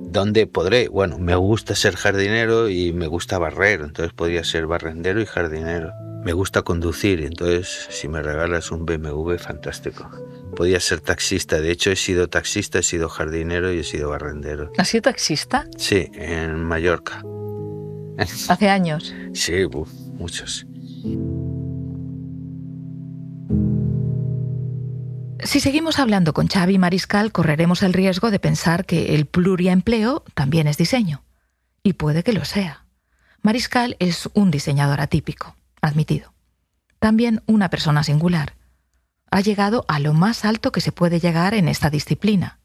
¿Dónde 0.10 0.48
podré? 0.48 0.88
Bueno, 0.88 1.20
me 1.20 1.36
gusta 1.36 1.76
ser 1.76 1.96
jardinero 1.96 2.70
y 2.70 2.94
me 2.94 3.08
gusta 3.08 3.38
barrer, 3.38 3.82
entonces 3.82 4.14
podría 4.14 4.44
ser 4.44 4.66
barrendero 4.66 5.22
y 5.22 5.26
jardinero. 5.26 5.92
Me 6.24 6.34
gusta 6.34 6.62
conducir, 6.62 7.22
entonces 7.22 7.88
si 7.90 8.08
me 8.08 8.22
regalas 8.22 8.72
un 8.72 8.86
BMW, 8.86 9.36
fantástico 9.38 10.10
podía 10.56 10.80
ser 10.80 11.02
taxista. 11.02 11.60
De 11.60 11.72
hecho, 11.72 11.92
he 11.92 11.96
sido 11.96 12.28
taxista, 12.30 12.80
he 12.80 12.84
sido 12.84 13.10
jardinero 13.10 13.72
y 13.72 13.80
he 13.80 13.84
sido 13.84 14.10
barrendero. 14.10 14.72
¿Has 14.78 14.88
sido 14.88 15.04
taxista? 15.04 15.68
Sí, 15.78 16.10
en 16.14 16.64
Mallorca. 16.64 17.22
¿Hace 18.18 18.70
años? 18.70 19.14
Sí, 19.34 19.54
muchos. 20.14 20.66
Si 25.44 25.60
seguimos 25.60 26.00
hablando 26.00 26.34
con 26.34 26.48
Xavi 26.48 26.80
Mariscal, 26.80 27.32
correremos 27.32 27.84
el 27.84 27.94
riesgo 27.94 28.32
de 28.32 28.40
pensar 28.40 28.86
que 28.86 29.14
el 29.14 29.28
pluriempleo 29.28 30.24
también 30.34 30.68
es 30.68 30.78
diseño. 30.78 31.24
Y 31.84 31.94
puede 31.94 32.24
que 32.24 32.34
lo 32.34 32.46
sea. 32.46 32.86
Mariscal 33.44 33.96
es 34.00 34.28
un 34.34 34.50
diseñador 34.50 35.02
atípico, 35.02 35.56
admitido. 35.82 36.34
También 36.98 37.44
una 37.46 37.70
persona 37.70 38.04
singular 38.04 38.54
ha 39.32 39.42
llegado 39.42 39.86
a 39.88 40.00
lo 40.00 40.14
más 40.14 40.46
alto 40.46 40.72
que 40.72 40.82
se 40.82 40.92
puede 40.92 41.20
llegar 41.20 41.54
en 41.54 41.68
esta 41.68 41.90
disciplina, 41.90 42.60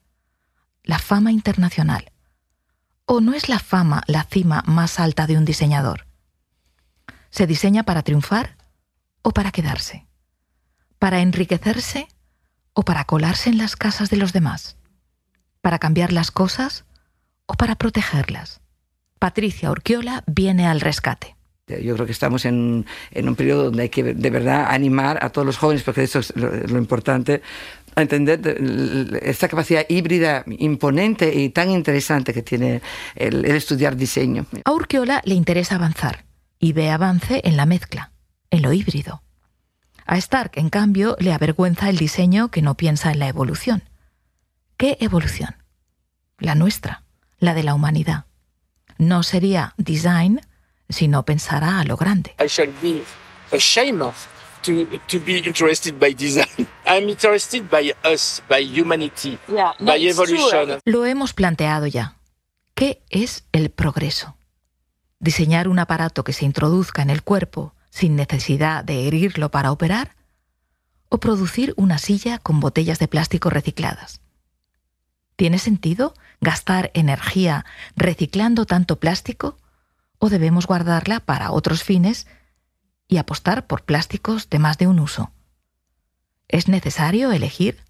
la 0.83 0.99
fama 0.99 1.33
internacional. 1.33 2.13
¿O 3.07 3.21
no 3.21 3.35
es 3.35 3.49
la 3.49 3.59
fama 3.59 4.03
la 4.07 4.25
cima 4.25 4.63
más 4.67 5.01
alta 5.01 5.27
de 5.27 5.37
un 5.37 5.45
diseñador? 5.45 6.07
se 7.31 7.47
diseña 7.47 7.85
para 7.85 8.03
triunfar 8.03 8.57
o 9.23 9.31
para 9.31 9.53
quedarse, 9.53 10.07
para 10.99 11.21
enriquecerse 11.21 12.09
o 12.73 12.83
para 12.83 13.05
colarse 13.05 13.51
en 13.51 13.59
las 13.59 13.77
casas 13.77 14.11
de 14.11 14.17
los 14.17 14.33
demás, 14.33 14.77
para 15.61 15.79
cambiar 15.79 16.13
las 16.13 16.31
cosas 16.31 16.85
o 17.47 17.55
para 17.55 17.77
protegerlas. 17.77 18.61
Patricia 19.19 19.71
Urquiola 19.71 20.25
viene 20.27 20.67
al 20.67 20.81
rescate. 20.81 21.37
Yo 21.79 21.95
creo 21.95 22.07
que 22.07 22.13
estamos 22.13 22.45
en, 22.45 22.85
un 23.15 23.35
periodo 23.37 23.65
donde 23.65 23.85
hay 23.85 23.89
que 23.89 24.03
de 24.03 24.31
verdad 24.31 24.67
animar 24.71 25.23
a 25.23 25.31
todos 25.31 25.47
los 25.47 25.57
jóvenes, 25.57 25.83
porque 25.83 26.03
eso 26.03 26.19
es 26.19 26.35
lo, 26.37 26.79
importante, 26.79 27.43
a 27.95 28.03
entender 28.03 28.41
esta 29.23 29.49
capacidad 29.49 29.85
híbrida 29.89 30.45
imponente 30.47 31.35
y 31.35 31.51
tan 31.51 31.71
interesante 31.71 32.33
que 32.33 32.43
tiene 32.43 32.81
el, 33.15 33.45
el 33.45 33.57
estudiar 33.57 33.97
diseño. 33.97 34.47
A 34.65 34.73
Urquiola 34.73 35.23
le 35.25 35.35
interesa 35.35 35.77
avanzar 35.77 36.25
y 36.59 36.73
ve 36.73 36.91
avance 36.91 37.41
en 37.45 37.57
la 37.57 37.67
mezcla, 37.67 38.13
en 38.51 38.63
lo 38.63 38.73
híbrido. 38.73 39.23
A 40.07 40.17
Stark, 40.17 40.53
en 40.55 40.71
cambio, 40.71 41.17
le 41.21 41.33
avergüenza 41.33 41.89
el 41.89 41.97
diseño 41.97 42.51
que 42.51 42.63
no 42.63 42.75
piensa 42.77 43.13
en 43.13 43.21
la 43.21 43.29
evolución. 43.29 43.85
¿Qué 44.77 44.97
evolución? 45.01 45.55
La 46.39 46.55
nuestra, 46.55 47.05
la 47.39 47.55
de 47.55 47.63
la 47.63 47.75
humanidad. 47.75 48.25
No 48.99 49.23
sería 49.23 49.75
design 49.77 50.41
si 50.91 51.09
no 51.09 51.25
pensara 51.25 51.81
a 51.81 51.85
lo 51.85 51.97
grande. 51.97 52.35
I 52.39 52.49
shall 52.49 52.73
be 52.83 53.03
ashamed 53.53 54.13
to, 54.63 54.87
to 55.07 55.19
be 55.21 55.39
interested 55.39 55.99
by 55.99 56.13
design. 56.15 56.69
I'm 56.87 57.09
interested 57.09 57.69
by 57.71 57.95
us, 58.05 58.43
by 58.49 58.61
humanity, 58.63 59.39
by 59.81 60.07
evolution. 60.07 60.81
Lo 60.85 61.07
hemos 61.07 61.33
planteado 61.33 61.87
ya. 61.87 62.17
¿Qué 62.75 63.03
es 63.11 63.45
el 63.53 63.71
progreso? 63.71 64.37
Diseñar 65.19 65.69
un 65.69 65.79
aparato 65.79 66.25
que 66.25 66.33
se 66.33 66.45
introduzca 66.45 67.03
en 67.03 67.11
el 67.11 67.23
cuerpo 67.23 67.75
sin 67.91 68.17
necesidad 68.17 68.85
de 68.85 69.07
herirlo 69.07 69.51
para 69.51 69.73
operar, 69.73 70.17
o 71.11 71.19
producir 71.19 71.75
una 71.77 71.99
silla 71.99 72.39
con 72.39 72.61
botellas 72.61 72.99
de 72.99 73.09
plástico 73.09 73.51
recicladas. 73.51 74.21
¿Tiene 75.37 75.59
sentido 75.59 76.15
gastar 76.41 76.91
energía 76.95 77.67
reciclando 77.97 78.65
tanto 78.65 79.01
plástico 79.01 79.57
o 80.21 80.29
debemos 80.29 80.67
guardarla 80.67 81.19
para 81.19 81.51
otros 81.51 81.83
fines 81.83 82.29
y 83.09 83.17
apostar 83.17 83.67
por 83.67 83.83
plásticos 83.83 84.49
de 84.49 84.61
más 84.61 84.79
de 84.79 84.87
un 84.87 85.01
uso? 85.01 85.33
¿Es 86.47 86.69
necesario 86.69 87.33
elegir? 87.33 87.83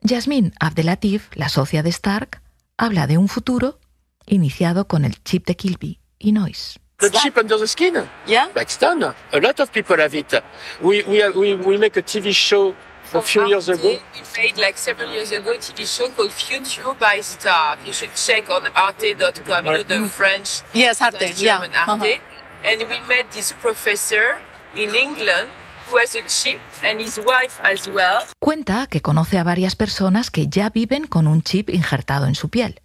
Yasmin 0.00 0.52
Abdelatif, 0.58 1.28
la 1.34 1.48
socia 1.48 1.84
de 1.84 1.90
Stark, 1.90 2.42
habla 2.76 3.06
de 3.06 3.18
un 3.18 3.28
futuro 3.28 3.78
iniciado 4.26 4.88
con 4.88 5.04
el 5.04 5.22
chip 5.22 5.46
de 5.46 5.54
Kilby 5.54 6.00
y 6.18 6.32
Noise. 6.32 6.80
The 6.98 7.10
chip 7.10 7.36
under 7.36 7.58
the 7.58 7.66
skin? 7.66 7.94
Yeah. 8.26 8.48
That's 8.54 8.78
done. 8.78 9.04
A 9.04 9.40
lot 9.40 9.60
of 9.60 9.70
people 9.70 10.00
have 10.00 10.16
it. 10.16 10.32
We, 10.80 11.02
we, 11.02 11.28
we, 11.30 11.54
we 11.56 11.76
make 11.76 11.98
a 11.98 12.02
TV 12.02 12.32
show 12.32 12.74
a 13.14 13.22
few 13.22 13.46
years 13.46 13.68
ago. 13.68 13.88
We 13.88 14.22
made 14.36 14.58
like 14.58 14.76
several 14.76 15.10
years 15.10 15.32
ago 15.32 15.52
a 15.52 15.58
TV 15.58 15.86
show 15.86 16.08
called 16.08 16.32
Future 16.32 16.94
by 16.98 17.20
Star. 17.20 17.78
You 17.84 17.92
should 17.92 18.14
check 18.14 18.48
on 18.50 18.66
arte.com, 18.74 19.66
you 19.66 19.72
know, 19.72 19.82
the 19.82 20.08
French, 20.08 20.62
yes, 20.74 21.00
Arte, 21.00 21.18
the 21.18 21.32
German 21.34 21.70
yeah. 21.72 21.84
Arte. 21.86 22.14
Uh-huh. 22.14 22.64
And 22.64 22.80
we 22.88 23.00
met 23.08 23.30
this 23.32 23.52
professor 23.52 24.38
in 24.74 24.94
England 24.94 25.48
who 25.88 25.98
has 25.98 26.14
a 26.14 26.22
chip 26.26 26.60
and 26.82 27.00
his 27.00 27.18
wife 27.18 27.60
as 27.62 27.88
well. 27.88 28.22
Cuenta 28.38 28.86
que 28.88 29.00
conoce 29.00 29.38
a 29.38 29.44
varias 29.44 29.76
personas 29.76 30.30
que 30.30 30.48
ya 30.48 30.70
viven 30.70 31.06
con 31.06 31.26
un 31.26 31.42
chip 31.42 31.70
injertado 31.70 32.26
en 32.26 32.34
su 32.34 32.48
piel. 32.48 32.80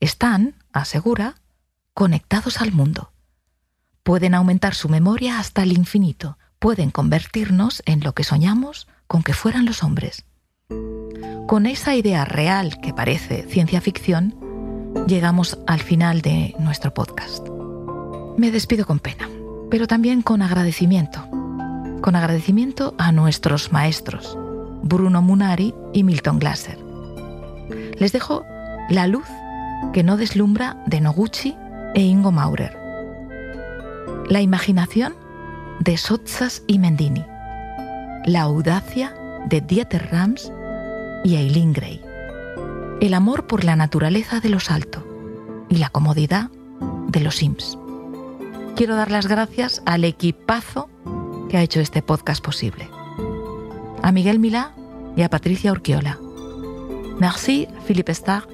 Están, 0.00 0.54
asegura, 0.72 1.34
conectados 1.94 2.60
al 2.60 2.72
mundo 2.72 3.12
pueden 4.02 4.34
aumentar 4.34 4.74
su 4.74 4.88
memoria 4.88 5.38
hasta 5.38 5.62
el 5.62 5.72
infinito, 5.72 6.38
pueden 6.58 6.90
convertirnos 6.90 7.82
en 7.86 8.00
lo 8.00 8.14
que 8.14 8.24
soñamos 8.24 8.86
con 9.12 9.22
que 9.22 9.34
fueran 9.34 9.66
los 9.66 9.84
hombres. 9.84 10.24
Con 11.46 11.66
esa 11.66 11.94
idea 11.94 12.24
real 12.24 12.80
que 12.80 12.94
parece 12.94 13.42
ciencia 13.46 13.82
ficción, 13.82 14.34
llegamos 15.06 15.58
al 15.66 15.80
final 15.80 16.22
de 16.22 16.54
nuestro 16.58 16.94
podcast. 16.94 17.46
Me 18.38 18.50
despido 18.50 18.86
con 18.86 19.00
pena, 19.00 19.28
pero 19.70 19.86
también 19.86 20.22
con 20.22 20.40
agradecimiento. 20.40 21.28
Con 22.00 22.16
agradecimiento 22.16 22.94
a 22.96 23.12
nuestros 23.12 23.70
maestros, 23.70 24.38
Bruno 24.82 25.20
Munari 25.20 25.74
y 25.92 26.04
Milton 26.04 26.38
Glaser. 26.38 26.78
Les 27.98 28.12
dejo 28.12 28.46
la 28.88 29.06
luz 29.06 29.26
que 29.92 30.02
no 30.02 30.16
deslumbra 30.16 30.82
de 30.86 31.02
Noguchi 31.02 31.54
e 31.94 32.00
Ingo 32.00 32.32
Maurer 32.32 32.80
la 34.32 34.40
imaginación 34.40 35.14
de 35.80 35.98
Sotsas 35.98 36.62
y 36.66 36.78
Mendini, 36.78 37.22
la 38.24 38.42
audacia 38.42 39.14
de 39.46 39.60
Dieter 39.60 40.08
Rams 40.10 40.52
y 41.24 41.36
Eileen 41.36 41.72
Gray, 41.72 42.00
el 43.00 43.14
amor 43.14 43.46
por 43.46 43.64
la 43.64 43.74
naturaleza 43.74 44.40
de 44.40 44.48
los 44.48 44.70
alto 44.70 45.04
y 45.68 45.76
la 45.76 45.88
comodidad 45.88 46.50
de 47.08 47.20
los 47.20 47.36
Sims. 47.36 47.76
Quiero 48.76 48.96
dar 48.96 49.10
las 49.10 49.26
gracias 49.26 49.82
al 49.86 50.04
equipazo 50.04 50.88
que 51.48 51.56
ha 51.56 51.62
hecho 51.62 51.80
este 51.80 52.02
podcast 52.02 52.42
posible. 52.42 52.88
A 54.02 54.12
Miguel 54.12 54.38
Milá 54.38 54.72
y 55.16 55.22
a 55.22 55.28
Patricia 55.28 55.72
Urquiola. 55.72 56.18
Merci 57.18 57.68
Philippe 57.86 58.12
Stark 58.12 58.48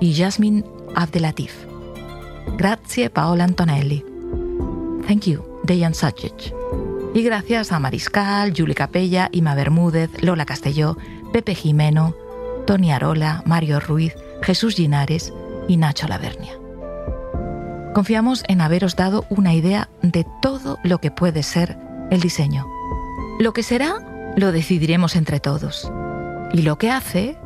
y 0.00 0.14
Jasmine 0.14 0.64
Abdelatif. 0.94 1.54
Grazie 2.56 3.10
Paola 3.10 3.44
Antonelli. 3.44 4.04
Thank 5.06 5.26
you, 5.26 5.44
Dejan 5.64 5.94
Sajic. 5.94 6.61
Y 7.14 7.22
gracias 7.22 7.72
a 7.72 7.78
Mariscal, 7.78 8.54
Julie 8.56 8.74
Capella, 8.74 9.28
Ima 9.32 9.54
Bermúdez, 9.54 10.10
Lola 10.22 10.46
Castelló, 10.46 10.96
Pepe 11.32 11.54
Jimeno, 11.54 12.14
Tony 12.66 12.90
Arola, 12.90 13.42
Mario 13.44 13.80
Ruiz, 13.80 14.14
Jesús 14.42 14.76
Ginares 14.76 15.32
y 15.68 15.76
Nacho 15.76 16.08
Lavernia. 16.08 16.54
Confiamos 17.92 18.44
en 18.48 18.62
haberos 18.62 18.96
dado 18.96 19.26
una 19.28 19.52
idea 19.52 19.90
de 20.00 20.26
todo 20.40 20.78
lo 20.82 20.98
que 20.98 21.10
puede 21.10 21.42
ser 21.42 21.76
el 22.10 22.20
diseño. 22.20 22.66
Lo 23.38 23.52
que 23.52 23.62
será, 23.62 23.96
lo 24.36 24.50
decidiremos 24.50 25.14
entre 25.14 25.38
todos. 25.38 25.92
Y 26.54 26.62
lo 26.62 26.78
que 26.78 26.90
hace, 26.90 27.36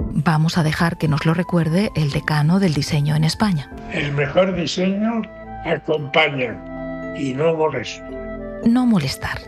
vamos 0.00 0.58
a 0.58 0.62
dejar 0.62 0.98
que 0.98 1.08
nos 1.08 1.24
lo 1.24 1.32
recuerde 1.32 1.90
el 1.96 2.10
decano 2.10 2.60
del 2.60 2.74
diseño 2.74 3.16
en 3.16 3.24
España. 3.24 3.70
El 3.92 4.12
mejor 4.12 4.54
diseño 4.54 5.22
acompaña 5.64 7.14
y 7.18 7.32
no 7.32 7.54
molestar. 7.54 8.25
No 8.64 8.86
molestar, 8.86 9.40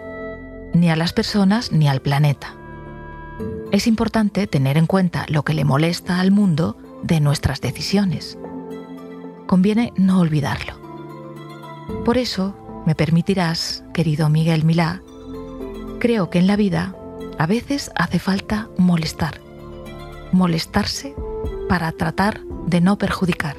ni 0.74 0.90
a 0.90 0.96
las 0.96 1.12
personas 1.12 1.72
ni 1.72 1.88
al 1.88 2.00
planeta. 2.00 2.54
Es 3.72 3.86
importante 3.86 4.46
tener 4.46 4.76
en 4.76 4.86
cuenta 4.86 5.26
lo 5.28 5.44
que 5.44 5.54
le 5.54 5.64
molesta 5.64 6.20
al 6.20 6.30
mundo 6.30 6.76
de 7.02 7.20
nuestras 7.20 7.60
decisiones. 7.60 8.38
Conviene 9.46 9.92
no 9.96 10.20
olvidarlo. 10.20 10.74
Por 12.04 12.18
eso, 12.18 12.54
me 12.86 12.94
permitirás, 12.94 13.84
querido 13.92 14.28
Miguel 14.28 14.64
Milá, 14.64 15.02
creo 15.98 16.30
que 16.30 16.38
en 16.38 16.46
la 16.46 16.56
vida 16.56 16.94
a 17.38 17.46
veces 17.46 17.90
hace 17.94 18.18
falta 18.18 18.68
molestar. 18.78 19.40
Molestarse 20.32 21.14
para 21.68 21.92
tratar 21.92 22.40
de 22.66 22.80
no 22.80 22.98
perjudicar. 22.98 23.56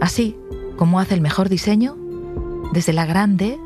Así 0.00 0.36
como 0.76 0.98
hace 0.98 1.14
el 1.14 1.20
mejor 1.20 1.48
diseño, 1.48 1.96
desde 2.72 2.92
la 2.92 3.04
grande, 3.04 3.58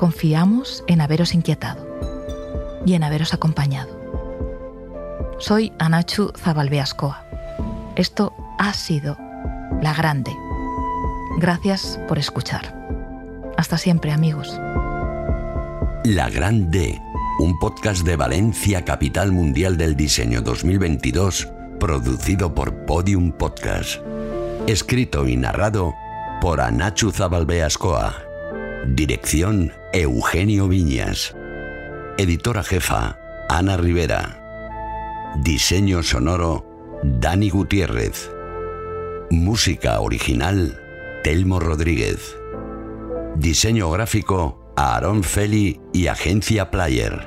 confiamos 0.00 0.82
en 0.86 1.02
haberos 1.02 1.34
inquietado 1.34 1.86
y 2.86 2.94
en 2.94 3.04
haberos 3.04 3.34
acompañado. 3.34 4.00
Soy 5.38 5.74
Anachu 5.78 6.32
Zabalbeascoa. 6.38 7.26
Esto 7.96 8.32
ha 8.58 8.72
sido 8.72 9.18
La 9.82 9.92
Grande. 9.92 10.34
Gracias 11.36 12.00
por 12.08 12.18
escuchar. 12.18 12.74
Hasta 13.58 13.76
siempre, 13.76 14.10
amigos. 14.10 14.58
La 16.04 16.30
Grande, 16.30 16.98
un 17.38 17.58
podcast 17.58 18.02
de 18.02 18.16
Valencia, 18.16 18.86
capital 18.86 19.32
mundial 19.32 19.76
del 19.76 19.96
diseño 19.96 20.40
2022, 20.40 21.46
producido 21.78 22.54
por 22.54 22.86
Podium 22.86 23.32
Podcast. 23.32 24.00
Escrito 24.66 25.28
y 25.28 25.36
narrado 25.36 25.92
por 26.40 26.62
Anachu 26.62 27.10
Zabalbeascoa. 27.10 28.14
Dirección 28.86 29.74
Eugenio 29.92 30.68
Viñas. 30.68 31.34
Editora 32.16 32.62
jefa 32.62 33.18
Ana 33.48 33.76
Rivera. 33.76 34.40
Diseño 35.42 36.04
sonoro 36.04 37.00
Dani 37.02 37.50
Gutiérrez. 37.50 38.30
Música 39.30 39.98
original 39.98 40.80
Telmo 41.24 41.58
Rodríguez. 41.58 42.36
Diseño 43.34 43.90
gráfico 43.90 44.72
Aarón 44.76 45.24
Feli 45.24 45.80
y 45.92 46.06
Agencia 46.06 46.70
Player. 46.70 47.26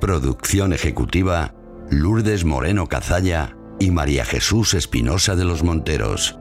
Producción 0.00 0.72
ejecutiva 0.72 1.54
Lourdes 1.90 2.44
Moreno 2.44 2.88
Cazalla 2.88 3.56
y 3.78 3.92
María 3.92 4.24
Jesús 4.24 4.74
Espinosa 4.74 5.36
de 5.36 5.44
los 5.44 5.62
Monteros. 5.62 6.40